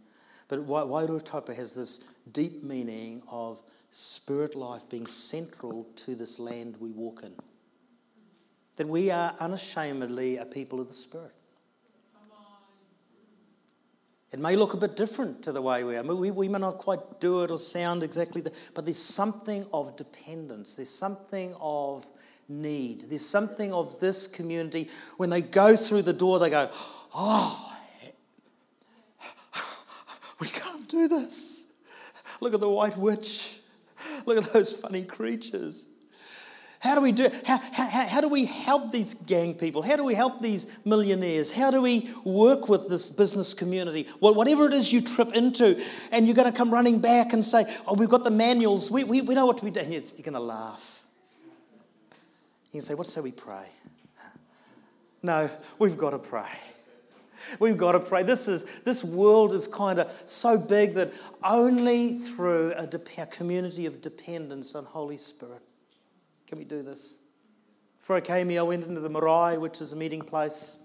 but 0.48 0.66
Wairua 0.66 1.22
Tapu 1.22 1.52
has 1.52 1.74
this 1.74 2.04
deep 2.32 2.64
meaning 2.64 3.22
of 3.30 3.61
spirit 3.90 4.54
life 4.54 4.88
being 4.88 5.06
central 5.06 5.87
to 5.96 6.14
this 6.14 6.38
land 6.38 6.76
we 6.80 6.92
walk 6.92 7.24
in. 7.24 7.35
That 8.76 8.88
we 8.88 9.11
are 9.11 9.35
unashamedly 9.38 10.38
a 10.38 10.46
people 10.46 10.80
of 10.80 10.88
the 10.88 10.94
Spirit. 10.94 11.32
It 14.33 14.41
may 14.41 14.57
look 14.57 14.75
a 14.75 14.77
bit 14.77 14.97
different 14.97 15.43
to 15.45 15.53
the 15.53 15.62
way 15.62 15.85
we 15.85 15.97
are. 15.97 16.03
We, 16.03 16.31
we 16.31 16.49
may 16.49 16.59
not 16.59 16.79
quite 16.79 17.21
do 17.21 17.45
it 17.45 17.51
or 17.51 17.59
sound 17.59 18.03
exactly, 18.03 18.43
but 18.75 18.85
there's 18.85 18.99
something 18.99 19.65
of 19.73 19.97
dependence. 19.97 20.77
There's 20.77 20.91
something 20.91 21.55
of 21.61 22.07
need. 22.49 23.03
There's 23.03 23.25
something 23.25 23.73
of 23.73 24.01
this 24.01 24.27
community. 24.27 24.89
When 25.17 25.31
they 25.31 25.43
go 25.43 25.77
through 25.77 26.03
the 26.03 26.12
door, 26.12 26.39
they 26.39 26.51
go, 26.51 26.71
Oh, 27.15 27.73
we 30.41 30.49
can't 30.49 30.89
do 30.89 31.07
this. 31.07 31.65
Look 32.41 32.53
at 32.53 32.61
the 32.61 32.69
white 32.69 32.97
witch. 32.97 33.61
Look 34.27 34.39
at 34.39 34.53
those 34.53 34.73
funny 34.73 35.05
creatures. 35.05 35.87
How 36.87 36.94
do 36.94 37.01
we 37.01 37.11
do 37.11 37.29
how, 37.44 37.59
how, 37.72 38.07
how 38.07 38.20
do 38.20 38.29
we 38.29 38.46
help 38.46 38.92
these 38.92 39.14
gang 39.14 39.55
people? 39.55 39.83
How 39.83 39.96
do 39.96 40.05
we 40.05 40.14
help 40.14 40.40
these 40.40 40.68
millionaires? 40.85 41.51
How 41.53 41.72
do 41.72 41.83
we 41.83 42.09
work 42.25 42.68
with 42.68 42.88
this 42.88 43.11
business 43.11 43.55
community? 43.55 44.07
Well, 44.20 44.35
whatever 44.35 44.66
it 44.68 44.72
is 44.72 44.92
you 44.92 45.01
trip 45.01 45.33
into, 45.35 45.83
and 46.12 46.27
you're 46.27 46.37
going 46.37 46.51
to 46.51 46.57
come 46.57 46.70
running 46.70 47.01
back 47.01 47.33
and 47.33 47.44
say, 47.44 47.64
Oh, 47.88 47.94
we've 47.94 48.09
got 48.09 48.22
the 48.22 48.31
manuals, 48.31 48.88
we, 48.88 49.03
we, 49.03 49.20
we 49.20 49.35
know 49.35 49.46
what 49.46 49.59
to 49.59 49.64
be 49.64 49.72
doing. 49.72 49.90
You're 49.90 50.01
going 50.01 50.35
to 50.35 50.40
laugh. 50.40 51.05
You 52.66 52.81
can 52.81 52.83
say, 52.83 52.94
What 52.94 53.09
say 53.09 53.20
we 53.20 53.33
pray? 53.33 53.66
No, 55.25 55.51
we've 55.81 55.99
got 55.99 56.11
to 56.11 56.20
pray. 56.20 56.46
We've 57.59 57.77
got 57.77 57.92
to 57.92 58.01
pray. 58.01 58.22
This, 58.22 58.46
is, 58.46 58.64
this 58.85 59.03
world 59.03 59.53
is 59.53 59.66
kind 59.66 59.99
of 59.99 60.11
so 60.25 60.57
big 60.57 60.94
that 60.94 61.12
only 61.42 62.14
through 62.14 62.75
a, 62.77 62.85
a 62.85 63.27
community 63.27 63.87
of 63.87 64.01
dependence 64.01 64.77
on 64.77 64.85
Holy 64.85 65.16
Spirit 65.16 65.62
can 66.46 66.59
we 66.59 66.64
do 66.64 66.82
this. 66.82 67.18
Before 67.98 68.16
I 68.16 68.20
came 68.20 68.48
here, 68.48 68.61
I 68.61 68.62
went 68.62 68.87
into 68.87 69.00
the 69.00 69.11
marae, 69.11 69.59
which 69.59 69.80
is 69.80 69.92
a 69.92 69.96
meeting 69.96 70.22
place. 70.22 70.76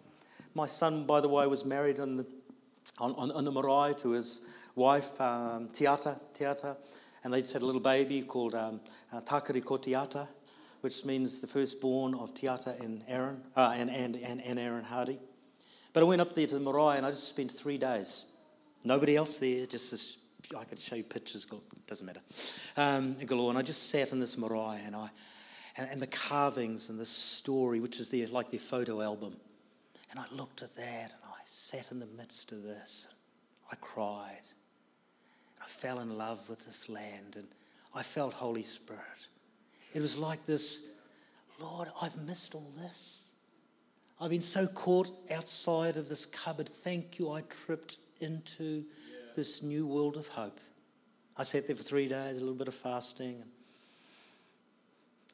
My 0.55 0.65
son, 0.65 1.05
by 1.05 1.21
the 1.21 1.29
way, 1.29 1.45
was 1.45 1.63
married 1.63 1.99
on 1.99 2.17
the, 2.17 2.25
on, 2.97 3.13
on, 3.13 3.31
on 3.31 3.45
the 3.45 3.51
marae 3.51 3.93
to 3.99 4.09
his 4.09 4.41
wife, 4.75 5.19
um, 5.21 5.67
Tiata, 5.67 6.19
Tiata, 6.33 6.77
and 7.23 7.31
they 7.31 7.41
just 7.41 7.53
had 7.53 7.61
a 7.61 7.65
little 7.65 7.81
baby 7.81 8.23
called 8.23 8.55
um, 8.55 8.81
uh, 9.13 9.21
Takariko 9.21 9.79
Tiata, 9.79 10.27
which 10.81 11.05
means 11.05 11.39
the 11.39 11.47
firstborn 11.47 12.15
of 12.15 12.33
Tiata 12.33 12.79
and 12.81 13.03
Aaron, 13.07 13.43
uh, 13.55 13.73
and, 13.75 13.91
and, 13.91 14.15
and, 14.15 14.41
and 14.41 14.57
Aaron 14.57 14.83
Hardy. 14.83 15.19
But 15.93 16.01
I 16.01 16.05
went 16.05 16.21
up 16.21 16.33
there 16.33 16.47
to 16.47 16.55
the 16.55 16.59
marae 16.59 16.97
and 16.97 17.05
I 17.05 17.11
just 17.11 17.27
spent 17.27 17.51
three 17.51 17.77
days. 17.77 18.25
Nobody 18.83 19.15
else 19.15 19.37
there, 19.37 19.67
just 19.67 19.91
this 19.91 20.17
I 20.57 20.63
could 20.63 20.79
show 20.79 20.95
you 20.95 21.03
pictures, 21.03 21.45
doesn't 21.87 22.05
matter, 22.05 22.19
um, 22.75 23.15
galore. 23.25 23.51
And 23.51 23.59
I 23.59 23.61
just 23.61 23.89
sat 23.89 24.11
in 24.11 24.19
this 24.19 24.37
marae 24.37 24.81
and 24.85 24.95
I, 24.95 25.09
and, 25.77 25.89
and 25.89 26.01
the 26.01 26.07
carvings 26.07 26.89
and 26.89 26.99
the 26.99 27.05
story, 27.05 27.79
which 27.79 27.99
is 27.99 28.09
their, 28.09 28.27
like 28.27 28.51
their 28.51 28.59
photo 28.59 29.01
album. 29.01 29.35
And 30.09 30.19
I 30.19 30.25
looked 30.31 30.61
at 30.61 30.75
that 30.75 31.11
and 31.11 31.21
I 31.23 31.41
sat 31.45 31.85
in 31.91 31.99
the 31.99 32.07
midst 32.07 32.51
of 32.51 32.63
this. 32.63 33.07
I 33.71 33.75
cried. 33.75 34.41
I 35.61 35.67
fell 35.67 35.99
in 35.99 36.17
love 36.17 36.49
with 36.49 36.65
this 36.65 36.89
land 36.89 37.35
and 37.35 37.47
I 37.93 38.03
felt 38.03 38.33
Holy 38.33 38.61
Spirit. 38.61 39.27
It 39.93 39.99
was 39.99 40.17
like 40.17 40.45
this 40.45 40.87
Lord, 41.59 41.89
I've 42.01 42.17
missed 42.25 42.55
all 42.55 42.71
this. 42.75 43.23
I've 44.19 44.31
been 44.31 44.41
so 44.41 44.65
caught 44.65 45.11
outside 45.31 45.95
of 45.95 46.09
this 46.09 46.25
cupboard. 46.25 46.67
Thank 46.67 47.19
you, 47.19 47.29
I 47.31 47.41
tripped 47.41 47.97
into 48.19 48.83
this 49.35 49.61
new 49.61 49.85
world 49.85 50.17
of 50.17 50.27
hope. 50.27 50.59
I 51.37 51.43
sat 51.43 51.67
there 51.67 51.75
for 51.75 51.83
three 51.83 52.07
days, 52.07 52.37
a 52.37 52.39
little 52.39 52.55
bit 52.55 52.67
of 52.67 52.75
fasting, 52.75 53.41
a 53.41 53.60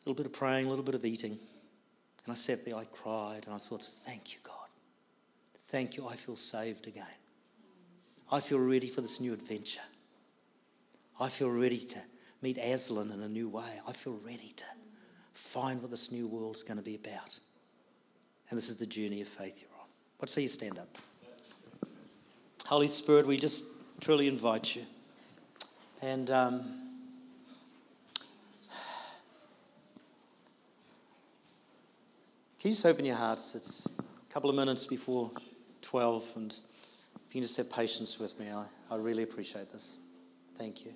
little 0.08 0.24
bit 0.24 0.26
of 0.26 0.32
praying, 0.32 0.67
a 0.67 0.70
little 0.70 0.86
bit 0.86 0.96
of 0.96 1.04
eating. 1.04 1.32
And 1.32 2.32
I 2.32 2.34
sat 2.34 2.63
there, 2.63 2.78
I 2.78 2.86
cried, 2.86 3.41
and 3.46 3.54
I 3.54 3.58
thought, 3.58 3.84
Thank 4.06 4.34
you, 4.34 4.39
God. 4.41 4.56
Thank 5.67 5.98
you, 5.98 6.08
I 6.08 6.15
feel 6.15 6.38
saved 6.38 6.88
again. 6.88 7.06
I 8.32 8.39
feel 8.39 8.60
ready 8.60 8.88
for 8.88 9.02
this 9.02 9.20
new 9.20 9.34
adventure. 9.34 9.82
I 11.20 11.28
feel 11.28 11.50
ready 11.50 11.80
to 11.80 12.00
meet 12.41 12.58
Aslan 12.58 13.12
in 13.12 13.22
a 13.22 13.28
new 13.28 13.50
way. 13.50 13.82
I 13.86 13.91
feel 13.91 14.17
ready 14.24 14.54
to 14.56 14.63
find 15.34 15.82
what 15.82 15.91
this 15.91 16.10
new 16.10 16.26
world's 16.28 16.63
going 16.63 16.78
to 16.78 16.84
be 16.84 16.96
about. 16.96 17.38
And 18.50 18.58
this 18.58 18.70
is 18.70 18.78
the 18.78 18.86
journey 18.86 19.22
of 19.22 19.28
faith 19.28 19.62
you're 19.62 19.82
on. 19.82 19.88
What 20.20 20.30
say 20.30 20.43
you 20.43 20.48
stand 20.48 20.78
up? 20.78 20.98
Holy 22.65 22.88
Spirit, 22.88 23.26
we 23.26 23.36
just 23.38 23.65
truly 24.00 24.28
invite 24.28 24.74
you. 24.74 24.86
And 26.02 26.32
um, 26.32 26.87
can 32.67 32.71
you 32.71 32.75
just 32.75 32.86
open 32.86 33.06
your 33.06 33.15
hearts? 33.15 33.56
It's 33.56 33.88
a 33.97 34.34
couple 34.34 34.49
of 34.49 34.56
minutes 34.58 34.86
before 34.86 35.32
12, 35.84 36.30
and 36.36 36.51
if 36.51 36.60
you 37.30 37.39
can 37.39 37.41
just 37.43 37.56
have 37.56 37.71
patience 37.71 38.19
with 38.19 38.38
me, 38.38 38.49
I, 38.51 38.65
I 38.91 38.97
really 38.97 39.23
appreciate 39.23 39.71
this. 39.71 39.95
Thank 40.58 40.84
you. 40.84 40.93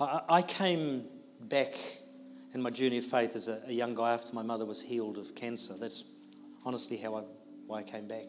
I, 0.00 0.22
I 0.28 0.42
came 0.42 1.04
back 1.40 1.74
in 2.52 2.60
my 2.60 2.70
journey 2.70 2.98
of 2.98 3.04
faith 3.04 3.36
as 3.36 3.46
a, 3.46 3.62
a, 3.68 3.72
young 3.72 3.94
guy 3.94 4.12
after 4.12 4.32
my 4.32 4.42
mother 4.42 4.64
was 4.64 4.82
healed 4.82 5.18
of 5.18 5.36
cancer. 5.36 5.74
That's 5.78 6.02
honestly 6.64 6.96
how 6.96 7.14
I, 7.14 7.22
why 7.68 7.78
I 7.78 7.82
came 7.84 8.08
back. 8.08 8.26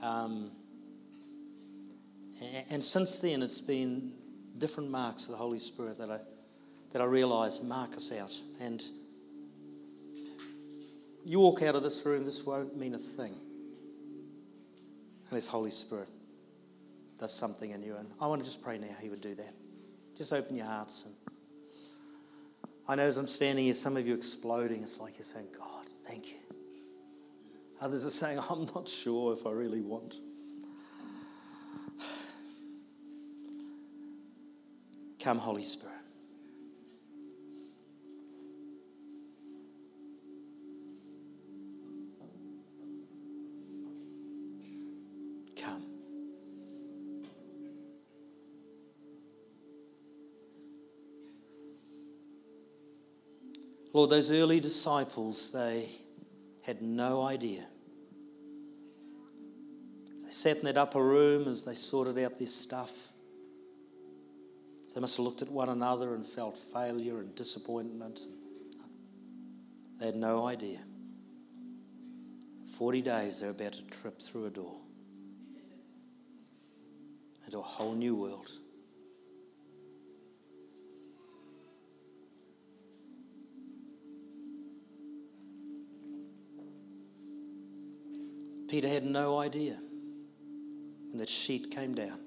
Um, 0.00 0.52
and, 2.70 2.82
since 2.82 3.18
then, 3.18 3.42
it's 3.42 3.60
been 3.60 4.12
different 4.58 4.90
marks 4.90 5.24
of 5.26 5.32
the 5.32 5.36
Holy 5.36 5.58
Spirit 5.58 5.98
that 5.98 6.10
I, 6.10 6.18
that 6.92 7.00
I 7.00 7.04
realised 7.04 7.62
mark 7.62 7.96
us 7.96 8.12
out. 8.12 8.32
And 8.60 8.82
you 11.24 11.40
walk 11.40 11.62
out 11.62 11.74
of 11.74 11.82
this 11.82 12.04
room, 12.04 12.24
this 12.24 12.44
won't 12.44 12.76
mean 12.76 12.94
a 12.94 12.98
thing 12.98 13.34
unless 15.30 15.46
Holy 15.46 15.70
Spirit 15.70 16.08
does 17.18 17.32
something 17.32 17.70
in 17.70 17.82
you. 17.82 17.96
And 17.96 18.08
I 18.20 18.26
want 18.26 18.42
to 18.42 18.48
just 18.48 18.62
pray 18.62 18.78
now 18.78 18.94
He 19.00 19.08
would 19.08 19.20
do 19.20 19.34
that. 19.34 19.54
Just 20.16 20.32
open 20.32 20.56
your 20.56 20.66
hearts. 20.66 21.06
And 21.06 21.14
I 22.86 22.96
know 22.96 23.04
as 23.04 23.16
I'm 23.16 23.28
standing 23.28 23.64
here, 23.64 23.74
some 23.74 23.96
of 23.96 24.06
you 24.06 24.14
exploding. 24.14 24.82
It's 24.82 25.00
like 25.00 25.16
you're 25.16 25.24
saying, 25.24 25.48
God, 25.56 25.86
thank 26.06 26.28
you. 26.28 26.38
Others 27.80 28.06
are 28.06 28.10
saying, 28.10 28.38
I'm 28.50 28.66
not 28.74 28.88
sure 28.88 29.32
if 29.32 29.46
I 29.46 29.50
really 29.50 29.80
want. 29.80 30.16
Come, 35.24 35.38
Holy 35.38 35.62
Spirit. 35.62 35.94
Come. 45.56 45.82
Lord, 53.94 54.10
those 54.10 54.30
early 54.30 54.60
disciples, 54.60 55.50
they 55.50 55.88
had 56.66 56.82
no 56.82 57.22
idea. 57.22 57.64
They 60.22 60.30
sat 60.30 60.58
in 60.58 60.64
that 60.66 60.76
upper 60.76 61.02
room 61.02 61.48
as 61.48 61.62
they 61.62 61.74
sorted 61.74 62.18
out 62.18 62.38
their 62.38 62.46
stuff. 62.46 63.13
They 64.94 65.00
must 65.00 65.16
have 65.16 65.24
looked 65.24 65.42
at 65.42 65.50
one 65.50 65.68
another 65.68 66.14
and 66.14 66.24
felt 66.24 66.56
failure 66.56 67.18
and 67.18 67.34
disappointment. 67.34 68.20
They 69.98 70.06
had 70.06 70.14
no 70.14 70.46
idea. 70.46 70.78
40 72.78 73.02
days 73.02 73.40
they're 73.40 73.50
about 73.50 73.72
to 73.72 73.82
trip 73.82 74.22
through 74.22 74.46
a 74.46 74.50
door 74.50 74.76
into 77.44 77.58
a 77.58 77.62
whole 77.62 77.94
new 77.94 78.14
world. 78.14 78.50
Peter 88.68 88.88
had 88.88 89.04
no 89.04 89.38
idea 89.38 89.78
when 91.08 91.18
that 91.18 91.28
sheet 91.28 91.70
came 91.70 91.94
down. 91.94 92.18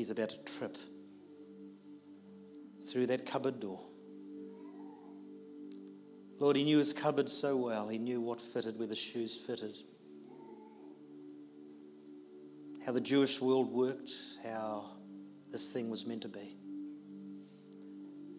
He's 0.00 0.08
about 0.08 0.30
to 0.30 0.38
trip 0.38 0.78
through 2.90 3.08
that 3.08 3.26
cupboard 3.26 3.60
door. 3.60 3.86
Lord, 6.38 6.56
he 6.56 6.64
knew 6.64 6.78
his 6.78 6.94
cupboard 6.94 7.28
so 7.28 7.54
well. 7.54 7.86
He 7.86 7.98
knew 7.98 8.18
what 8.22 8.40
fitted, 8.40 8.78
where 8.78 8.88
the 8.88 8.94
shoes 8.94 9.36
fitted, 9.36 9.76
how 12.86 12.92
the 12.92 13.00
Jewish 13.02 13.42
world 13.42 13.70
worked, 13.70 14.10
how 14.42 14.86
this 15.50 15.68
thing 15.68 15.90
was 15.90 16.06
meant 16.06 16.22
to 16.22 16.30
be. 16.30 16.56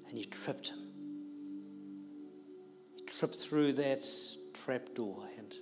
And 0.10 0.18
you 0.18 0.26
tripped 0.26 0.70
him. 0.70 0.80
You 2.98 3.06
tripped 3.06 3.36
through 3.36 3.74
that 3.74 4.04
trapdoor 4.56 5.28
and 5.38 5.56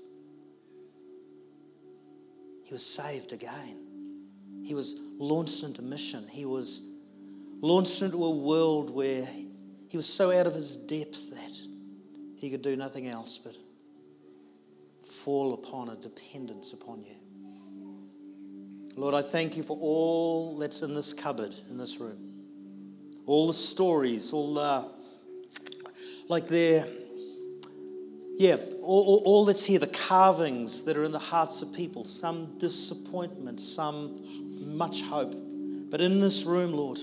he 2.64 2.72
was 2.72 2.86
saved 2.86 3.34
again. 3.34 3.89
He 4.64 4.74
was 4.74 4.96
launched 5.18 5.64
into 5.64 5.82
mission. 5.82 6.28
He 6.30 6.46
was 6.46 6.84
launched 7.62 8.02
into 8.02 8.24
a 8.24 8.30
world 8.30 8.90
where 8.90 9.26
he 9.90 9.98
was 9.98 10.08
so 10.08 10.32
out 10.32 10.48
of 10.48 10.54
his 10.54 10.76
depth 10.76 11.32
that 11.32 11.52
he 12.38 12.50
could 12.50 12.62
do 12.62 12.76
nothing 12.76 13.08
else 13.08 13.38
but 13.38 13.56
fall 15.06 15.54
upon 15.54 15.90
a 15.90 15.96
dependence 15.96 16.74
upon 16.74 17.04
you. 17.04 17.16
Lord, 18.96 19.16
I 19.16 19.22
thank 19.22 19.58
you 19.58 19.64
for 19.64 19.78
all 19.78 20.58
that's 20.58 20.82
in 20.82 20.94
this 20.94 21.14
cupboard, 21.14 21.56
in 21.70 21.78
this 21.78 22.00
room. 22.00 22.18
All 23.26 23.48
the 23.48 23.54
stories, 23.54 24.34
all 24.34 24.54
the, 24.54 24.90
like 26.28 26.48
they're 26.48 26.86
yeah, 28.40 28.56
all, 28.82 29.04
all, 29.04 29.22
all, 29.26 29.46
that's 29.46 29.66
here, 29.66 29.80
the 29.80 29.88
carvings 29.88 30.84
that 30.84 30.96
are 30.96 31.04
in 31.04 31.12
the 31.12 31.20
hearts 31.20 31.62
of 31.62 31.74
people, 31.74 32.06
some 32.06 32.58
disappointment, 32.58 33.60
some 33.60 34.49
much 34.70 35.02
hope. 35.02 35.34
But 35.90 36.02
in 36.02 36.20
this 36.20 36.44
room, 36.44 36.74
Lord, 36.74 37.00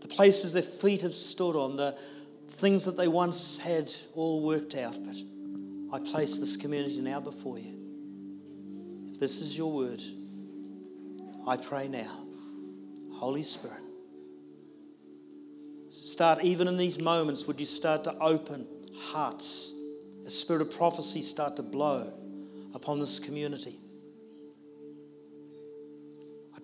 the 0.00 0.08
places 0.08 0.52
their 0.52 0.62
feet 0.62 1.02
have 1.02 1.14
stood 1.14 1.56
on, 1.56 1.76
the 1.76 1.96
things 2.48 2.84
that 2.84 2.96
they 2.96 3.08
once 3.08 3.58
had 3.58 3.92
all 4.14 4.42
worked 4.42 4.74
out, 4.74 4.96
but 5.04 5.16
I 5.92 5.98
place 5.98 6.38
this 6.38 6.56
community 6.56 7.00
now 7.00 7.20
before 7.20 7.58
you. 7.58 7.76
If 9.12 9.20
this 9.20 9.40
is 9.40 9.56
your 9.56 9.72
word, 9.72 10.02
I 11.46 11.56
pray 11.56 11.88
now, 11.88 12.10
Holy 13.12 13.42
Spirit, 13.42 13.82
start 15.90 16.42
even 16.44 16.68
in 16.68 16.76
these 16.76 17.00
moments, 17.00 17.46
would 17.46 17.60
you 17.60 17.66
start 17.66 18.04
to 18.04 18.16
open 18.18 18.66
hearts, 18.98 19.72
the 20.22 20.30
spirit 20.30 20.62
of 20.62 20.70
prophecy 20.70 21.22
start 21.22 21.56
to 21.56 21.62
blow 21.62 22.12
upon 22.74 23.00
this 23.00 23.18
community. 23.18 23.78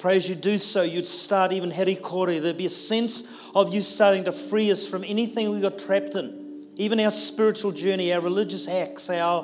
Pray 0.01 0.17
as 0.17 0.27
you 0.27 0.35
do 0.35 0.57
so, 0.57 0.81
you'd 0.81 1.05
start 1.05 1.53
even 1.53 1.71
Herekore. 1.71 2.41
There'd 2.41 2.57
be 2.57 2.65
a 2.65 2.71
sense 2.71 3.25
of 3.55 3.75
you 3.75 3.83
starting 3.83 4.25
to 4.25 4.33
free 4.33 4.71
us 4.71 4.87
from 4.87 5.05
anything 5.05 5.51
we 5.51 5.61
got 5.61 5.79
trapped 5.79 6.15
in, 6.15 6.69
even 6.77 6.99
our 7.01 7.11
spiritual 7.11 7.71
journey, 7.71 8.11
our 8.15 8.21
religious 8.23 8.67
acts, 8.67 9.11
our 9.11 9.43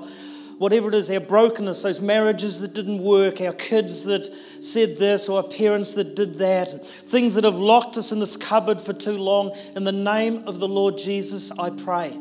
whatever 0.57 0.89
it 0.89 0.95
is, 0.95 1.11
our 1.11 1.21
brokenness, 1.21 1.83
those 1.83 2.01
marriages 2.01 2.61
that 2.61 2.73
didn't 2.73 3.03
work, 3.03 3.43
our 3.43 3.53
kids 3.53 4.05
that 4.05 4.33
said 4.61 4.97
this, 4.97 5.29
or 5.29 5.43
our 5.43 5.49
parents 5.49 5.93
that 5.93 6.17
did 6.17 6.37
that, 6.37 6.87
things 6.87 7.35
that 7.35 7.45
have 7.45 7.57
locked 7.59 7.99
us 7.99 8.11
in 8.11 8.19
this 8.19 8.39
cupboard 8.39 8.81
for 8.81 8.95
too 8.95 9.19
long. 9.19 9.55
In 9.75 9.85
the 9.85 9.93
name 9.93 10.45
of 10.47 10.59
the 10.59 10.69
Lord 10.69 10.97
Jesus, 10.97 11.51
I 11.51 11.69
pray 11.69 12.19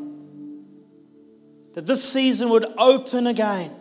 that 1.73 1.85
this 1.85 2.03
season 2.03 2.49
would 2.49 2.65
open 2.77 3.27
again. 3.27 3.71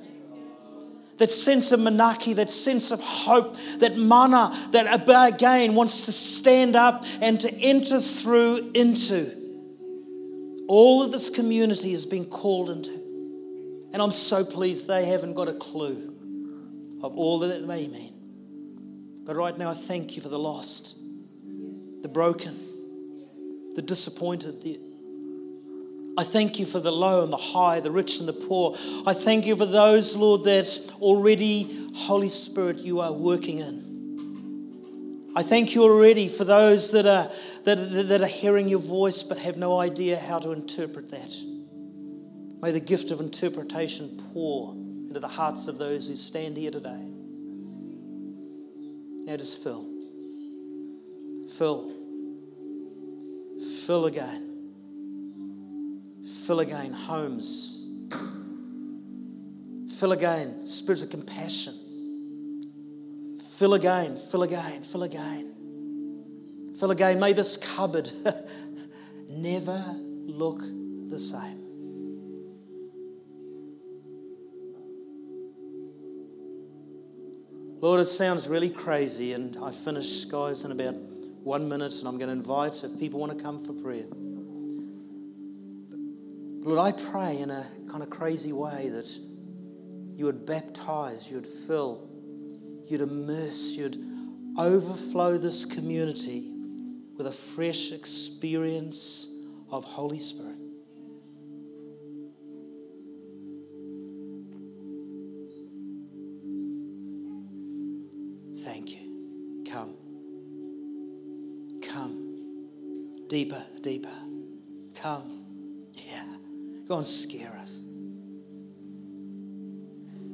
That 1.19 1.31
sense 1.31 1.71
of 1.71 1.81
manaki, 1.81 2.35
that 2.37 2.51
sense 2.51 2.91
of 2.91 3.01
hope, 3.01 3.57
that 3.79 3.97
mana, 3.97 4.53
that 4.73 5.05
again 5.07 5.75
wants 5.75 6.07
to 6.07 6.13
stand 6.13 6.75
up 6.75 7.05
and 7.21 7.41
to 7.41 7.55
enter 7.55 8.01
through 8.01 8.73
into 8.75 9.45
all 10.67 11.03
of 11.03 11.13
this 11.13 11.31
community 11.31 11.91
has 11.91 12.07
been 12.07 12.25
called 12.25 12.71
into. 12.71 12.93
And 13.93 14.03
I'm 14.03 14.11
so 14.11 14.45
pleased 14.45 14.89
they 14.89 15.07
haven't 15.07 15.35
got 15.35 15.49
a 15.49 15.55
clue 15.55 16.99
of 17.03 17.17
all 17.17 17.41
that 17.41 17.55
it 17.55 17.65
may 17.65 17.87
mean. 17.87 19.23
But 19.25 19.37
right 19.37 19.57
now, 19.57 19.71
I 19.71 19.75
thank 19.75 20.17
you 20.17 20.23
for 20.23 20.29
the 20.29 20.39
lost, 20.39 20.97
the 22.03 22.09
broken, 22.09 22.59
the 23.75 23.83
disappointed, 23.83 24.63
the 24.63 24.81
I 26.17 26.23
thank 26.23 26.61
you 26.61 26.67
for 26.67 26.79
the 26.79 26.93
low 26.93 27.25
and 27.25 27.33
the 27.33 27.37
high, 27.37 27.81
the 27.81 27.91
rich 27.91 28.21
and 28.21 28.29
the 28.29 28.33
poor. 28.33 28.77
I 29.05 29.13
thank 29.15 29.47
you 29.47 29.57
for 29.57 29.67
those, 29.67 30.15
Lord, 30.15 30.45
that 30.45 30.79
already, 31.01 31.91
Holy 31.95 32.29
Spirit, 32.29 32.79
you 32.79 33.01
are 33.01 33.13
working 33.13 33.59
in. 33.59 35.33
I 35.37 35.43
thank 35.43 35.75
you 35.75 35.83
already 35.83 36.29
for 36.29 36.45
those 36.45 36.93
that 36.93 37.07
are, 37.07 37.29
that, 37.65 37.75
that 38.09 38.23
are 38.23 38.27
hearing 38.27 38.69
your 38.69 38.79
voice 38.79 39.25
but 39.25 39.39
have 39.39 39.57
no 39.57 39.81
idea 39.81 40.17
how 40.17 40.39
to 40.39 40.53
interpret 40.53 41.11
that. 41.11 41.37
May 42.63 42.71
the 42.71 42.81
gift 42.81 43.11
of 43.11 43.19
interpretation 43.19 44.23
pour 44.33 44.75
into 44.75 45.19
the 45.19 45.29
hearts 45.29 45.67
of 45.67 45.79
those 45.79 46.07
who 46.07 46.15
stand 46.15 46.57
here 46.57 46.71
today. 46.71 47.09
Now 49.27 49.37
just 49.37 49.63
fill. 49.65 49.85
Fill. 51.59 51.91
Fill 53.87 54.07
again. 54.07 54.54
Fill 56.47 56.61
again 56.61 56.93
homes. 56.93 57.87
Fill 59.99 60.13
again 60.13 60.67
spirits 60.67 61.03
of 61.03 61.09
compassion. 61.11 61.81
Fill 63.57 63.75
again, 63.75 64.19
fill 64.19 64.43
again, 64.43 64.83
fill 64.83 65.05
again. 65.05 65.55
Fill 66.79 66.91
again. 66.91 67.19
May 67.21 67.33
this 67.33 67.57
cupboard 67.57 68.13
never 69.29 69.83
look 70.27 70.59
the 70.59 71.19
same. 71.19 71.63
Lord, 77.81 78.01
it 78.01 78.07
sounds 78.07 78.49
really 78.49 78.71
crazy, 78.71 79.33
and 79.35 79.57
I 79.63 79.71
finish, 79.71 80.25
guys, 80.25 80.65
in 80.65 80.73
about 80.73 80.95
one 81.43 81.69
minute, 81.69 81.95
and 81.99 82.09
I'm 82.09 82.19
going 82.19 82.29
to 82.29 82.33
invite 82.33 82.83
if 82.83 82.99
people 82.99 83.21
want 83.21 83.37
to 83.37 83.43
come 83.43 83.61
for 83.61 83.73
prayer. 83.73 84.07
Lord, 86.65 86.79
I 86.79 86.93
pray 86.93 87.41
in 87.41 87.51
a 87.51 87.63
kind 87.91 88.03
of 88.03 88.09
crazy 88.09 88.51
way 88.51 88.89
that 88.89 89.07
you 90.17 90.25
would 90.25 90.47
baptize, 90.47 91.29
you 91.31 91.37
would 91.37 91.47
fill, 91.47 92.09
you'd 92.87 93.03
immerse, 93.03 93.73
you'd 93.73 93.99
overflow 94.57 95.37
this 95.37 95.67
community 95.67 96.51
with 97.19 97.27
a 97.27 97.33
fresh 97.33 97.93
experience 97.93 99.29
of 99.71 99.85
Holy 99.85 100.19
Spirit. 100.19 100.57
Thank 108.65 108.89
you. 108.89 109.67
Come. 109.71 109.97
Come. 111.87 113.27
Deeper, 113.29 113.63
deeper. 113.83 114.17
Come. 114.95 115.44
Go 116.87 116.97
and 116.97 117.07
scare 117.07 117.53
us. 117.61 117.83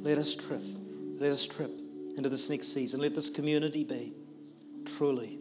Let 0.01 0.17
us 0.17 0.35
trip. 0.35 0.63
Let 1.19 1.31
us 1.31 1.45
trip 1.45 1.71
into 2.17 2.29
this 2.29 2.49
next 2.49 2.73
season. 2.73 2.99
Let 2.99 3.15
this 3.15 3.29
community 3.29 3.83
be 3.83 4.13
truly 4.85 5.37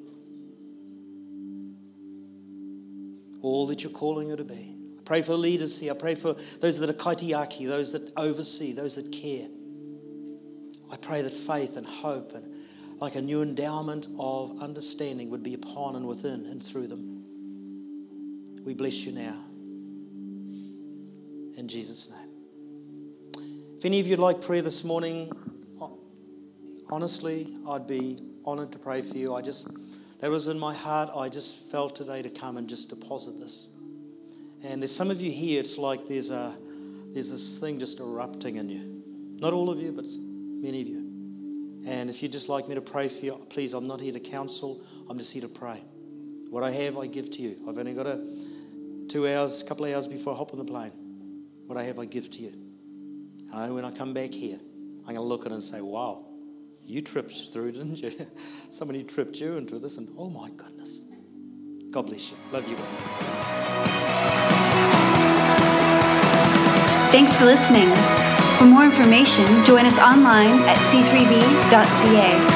all 3.42 3.66
that 3.68 3.83
you're 3.83 3.92
calling 3.92 4.31
it 4.31 4.37
to 4.37 4.44
be. 4.44 4.77
I 4.99 5.03
pray 5.05 5.23
for 5.23 5.35
leaders 5.35 5.79
here. 5.79 5.92
I 5.92 5.96
pray 5.96 6.14
for 6.14 6.35
those 6.61 6.79
that 6.79 6.90
are 6.90 6.92
kaitiaki, 6.92 7.66
those 7.66 7.92
that 7.92 8.12
oversee, 8.16 8.73
those 8.73 8.96
that 8.96 9.11
care. 9.11 9.49
I 10.92 10.96
pray 10.96 11.23
that 11.23 11.33
faith 11.33 11.77
and 11.77 11.87
hope 11.87 12.33
and 12.35 12.46
like 13.01 13.14
a 13.14 13.23
new 13.23 13.40
endowment 13.40 14.07
of 14.18 14.62
understanding 14.62 15.31
would 15.31 15.42
be 15.42 15.55
upon 15.55 15.96
and 15.96 16.07
within 16.07 16.44
and 16.46 16.62
through 16.62 16.88
them. 16.88 17.25
We 18.64 18.75
bless 18.75 19.07
you 19.07 19.12
now 19.12 19.49
in 21.61 21.68
Jesus' 21.68 22.09
name. 22.11 23.77
If 23.79 23.85
any 23.85 24.01
of 24.01 24.07
you 24.07 24.12
would 24.12 24.18
like 24.18 24.40
prayer 24.40 24.62
this 24.62 24.83
morning, 24.83 25.31
honestly, 26.90 27.55
I'd 27.68 27.87
be 27.87 28.18
honored 28.44 28.73
to 28.73 28.79
pray 28.79 29.03
for 29.03 29.16
you. 29.16 29.35
I 29.35 29.42
just, 29.42 29.68
that 30.18 30.31
was 30.31 30.49
in 30.49 30.59
my 30.59 30.75
heart. 30.75 31.11
I 31.14 31.29
just 31.29 31.55
felt 31.70 31.94
today 31.94 32.23
to 32.23 32.31
come 32.31 32.57
and 32.57 32.68
just 32.68 32.88
deposit 32.88 33.38
this. 33.38 33.68
And 34.64 34.83
there's 34.83 34.94
some 34.94 35.11
of 35.11 35.20
you 35.20 35.31
here, 35.31 35.61
it's 35.61 35.79
like 35.79 36.07
there's, 36.07 36.31
a, 36.31 36.57
there's 37.12 37.31
this 37.31 37.59
thing 37.59 37.79
just 37.79 38.01
erupting 38.01 38.57
in 38.57 38.68
you. 38.68 39.03
Not 39.38 39.53
all 39.53 39.70
of 39.70 39.79
you, 39.79 39.92
but 39.92 40.07
many 40.18 40.83
of 40.83 40.88
you. 40.88 41.07
And 41.87 42.11
if 42.11 42.23
you'd 42.23 42.33
just 42.33 42.49
like 42.49 42.68
me 42.68 42.75
to 42.75 42.83
pray 42.83 43.09
for 43.09 43.25
you, 43.25 43.46
please, 43.49 43.73
I'm 43.73 43.87
not 43.87 44.01
here 44.01 44.12
to 44.12 44.20
counsel, 44.20 44.83
I'm 45.09 45.18
just 45.18 45.33
here 45.33 45.42
to 45.42 45.49
pray. 45.49 45.83
What 46.51 46.64
I 46.64 46.70
have, 46.70 46.99
I 46.99 47.07
give 47.07 47.31
to 47.33 47.42
you. 47.42 47.57
I've 47.68 47.79
only 47.79 47.94
got 47.94 48.07
a 48.07 48.20
two 49.09 49.29
hours, 49.29 49.62
a 49.62 49.64
couple 49.64 49.87
of 49.87 49.94
hours 49.94 50.07
before 50.07 50.35
I 50.35 50.37
hop 50.37 50.53
on 50.53 50.59
the 50.59 50.64
plane. 50.64 50.92
What 51.70 51.78
I 51.78 51.85
have, 51.85 52.00
I 52.00 52.04
give 52.04 52.28
to 52.33 52.40
you. 52.40 52.52
And 53.54 53.74
when 53.76 53.85
I 53.85 53.92
come 53.92 54.12
back 54.12 54.33
here, 54.33 54.59
I'm 54.59 55.04
going 55.04 55.14
to 55.14 55.22
look 55.22 55.46
at 55.46 55.52
it 55.52 55.54
and 55.54 55.62
say, 55.62 55.80
wow, 55.80 56.26
you 56.83 57.00
tripped 57.00 57.30
through, 57.52 57.70
didn't 57.70 58.02
you? 58.02 58.11
Somebody 58.70 59.04
tripped 59.04 59.38
you 59.38 59.56
into 59.56 59.78
this, 59.78 59.96
and 59.96 60.09
oh 60.18 60.28
my 60.28 60.50
goodness. 60.50 61.04
God 61.92 62.09
bless 62.09 62.33
you. 62.33 62.37
Love 62.50 62.68
you 62.68 62.74
guys. 62.74 62.96
Thanks 67.12 67.37
for 67.37 67.44
listening. 67.44 67.88
For 68.59 68.64
more 68.64 68.83
information, 68.83 69.46
join 69.64 69.87
us 69.87 70.00
online 70.00 70.59
at 70.66 70.76
c3v.ca. 70.90 72.49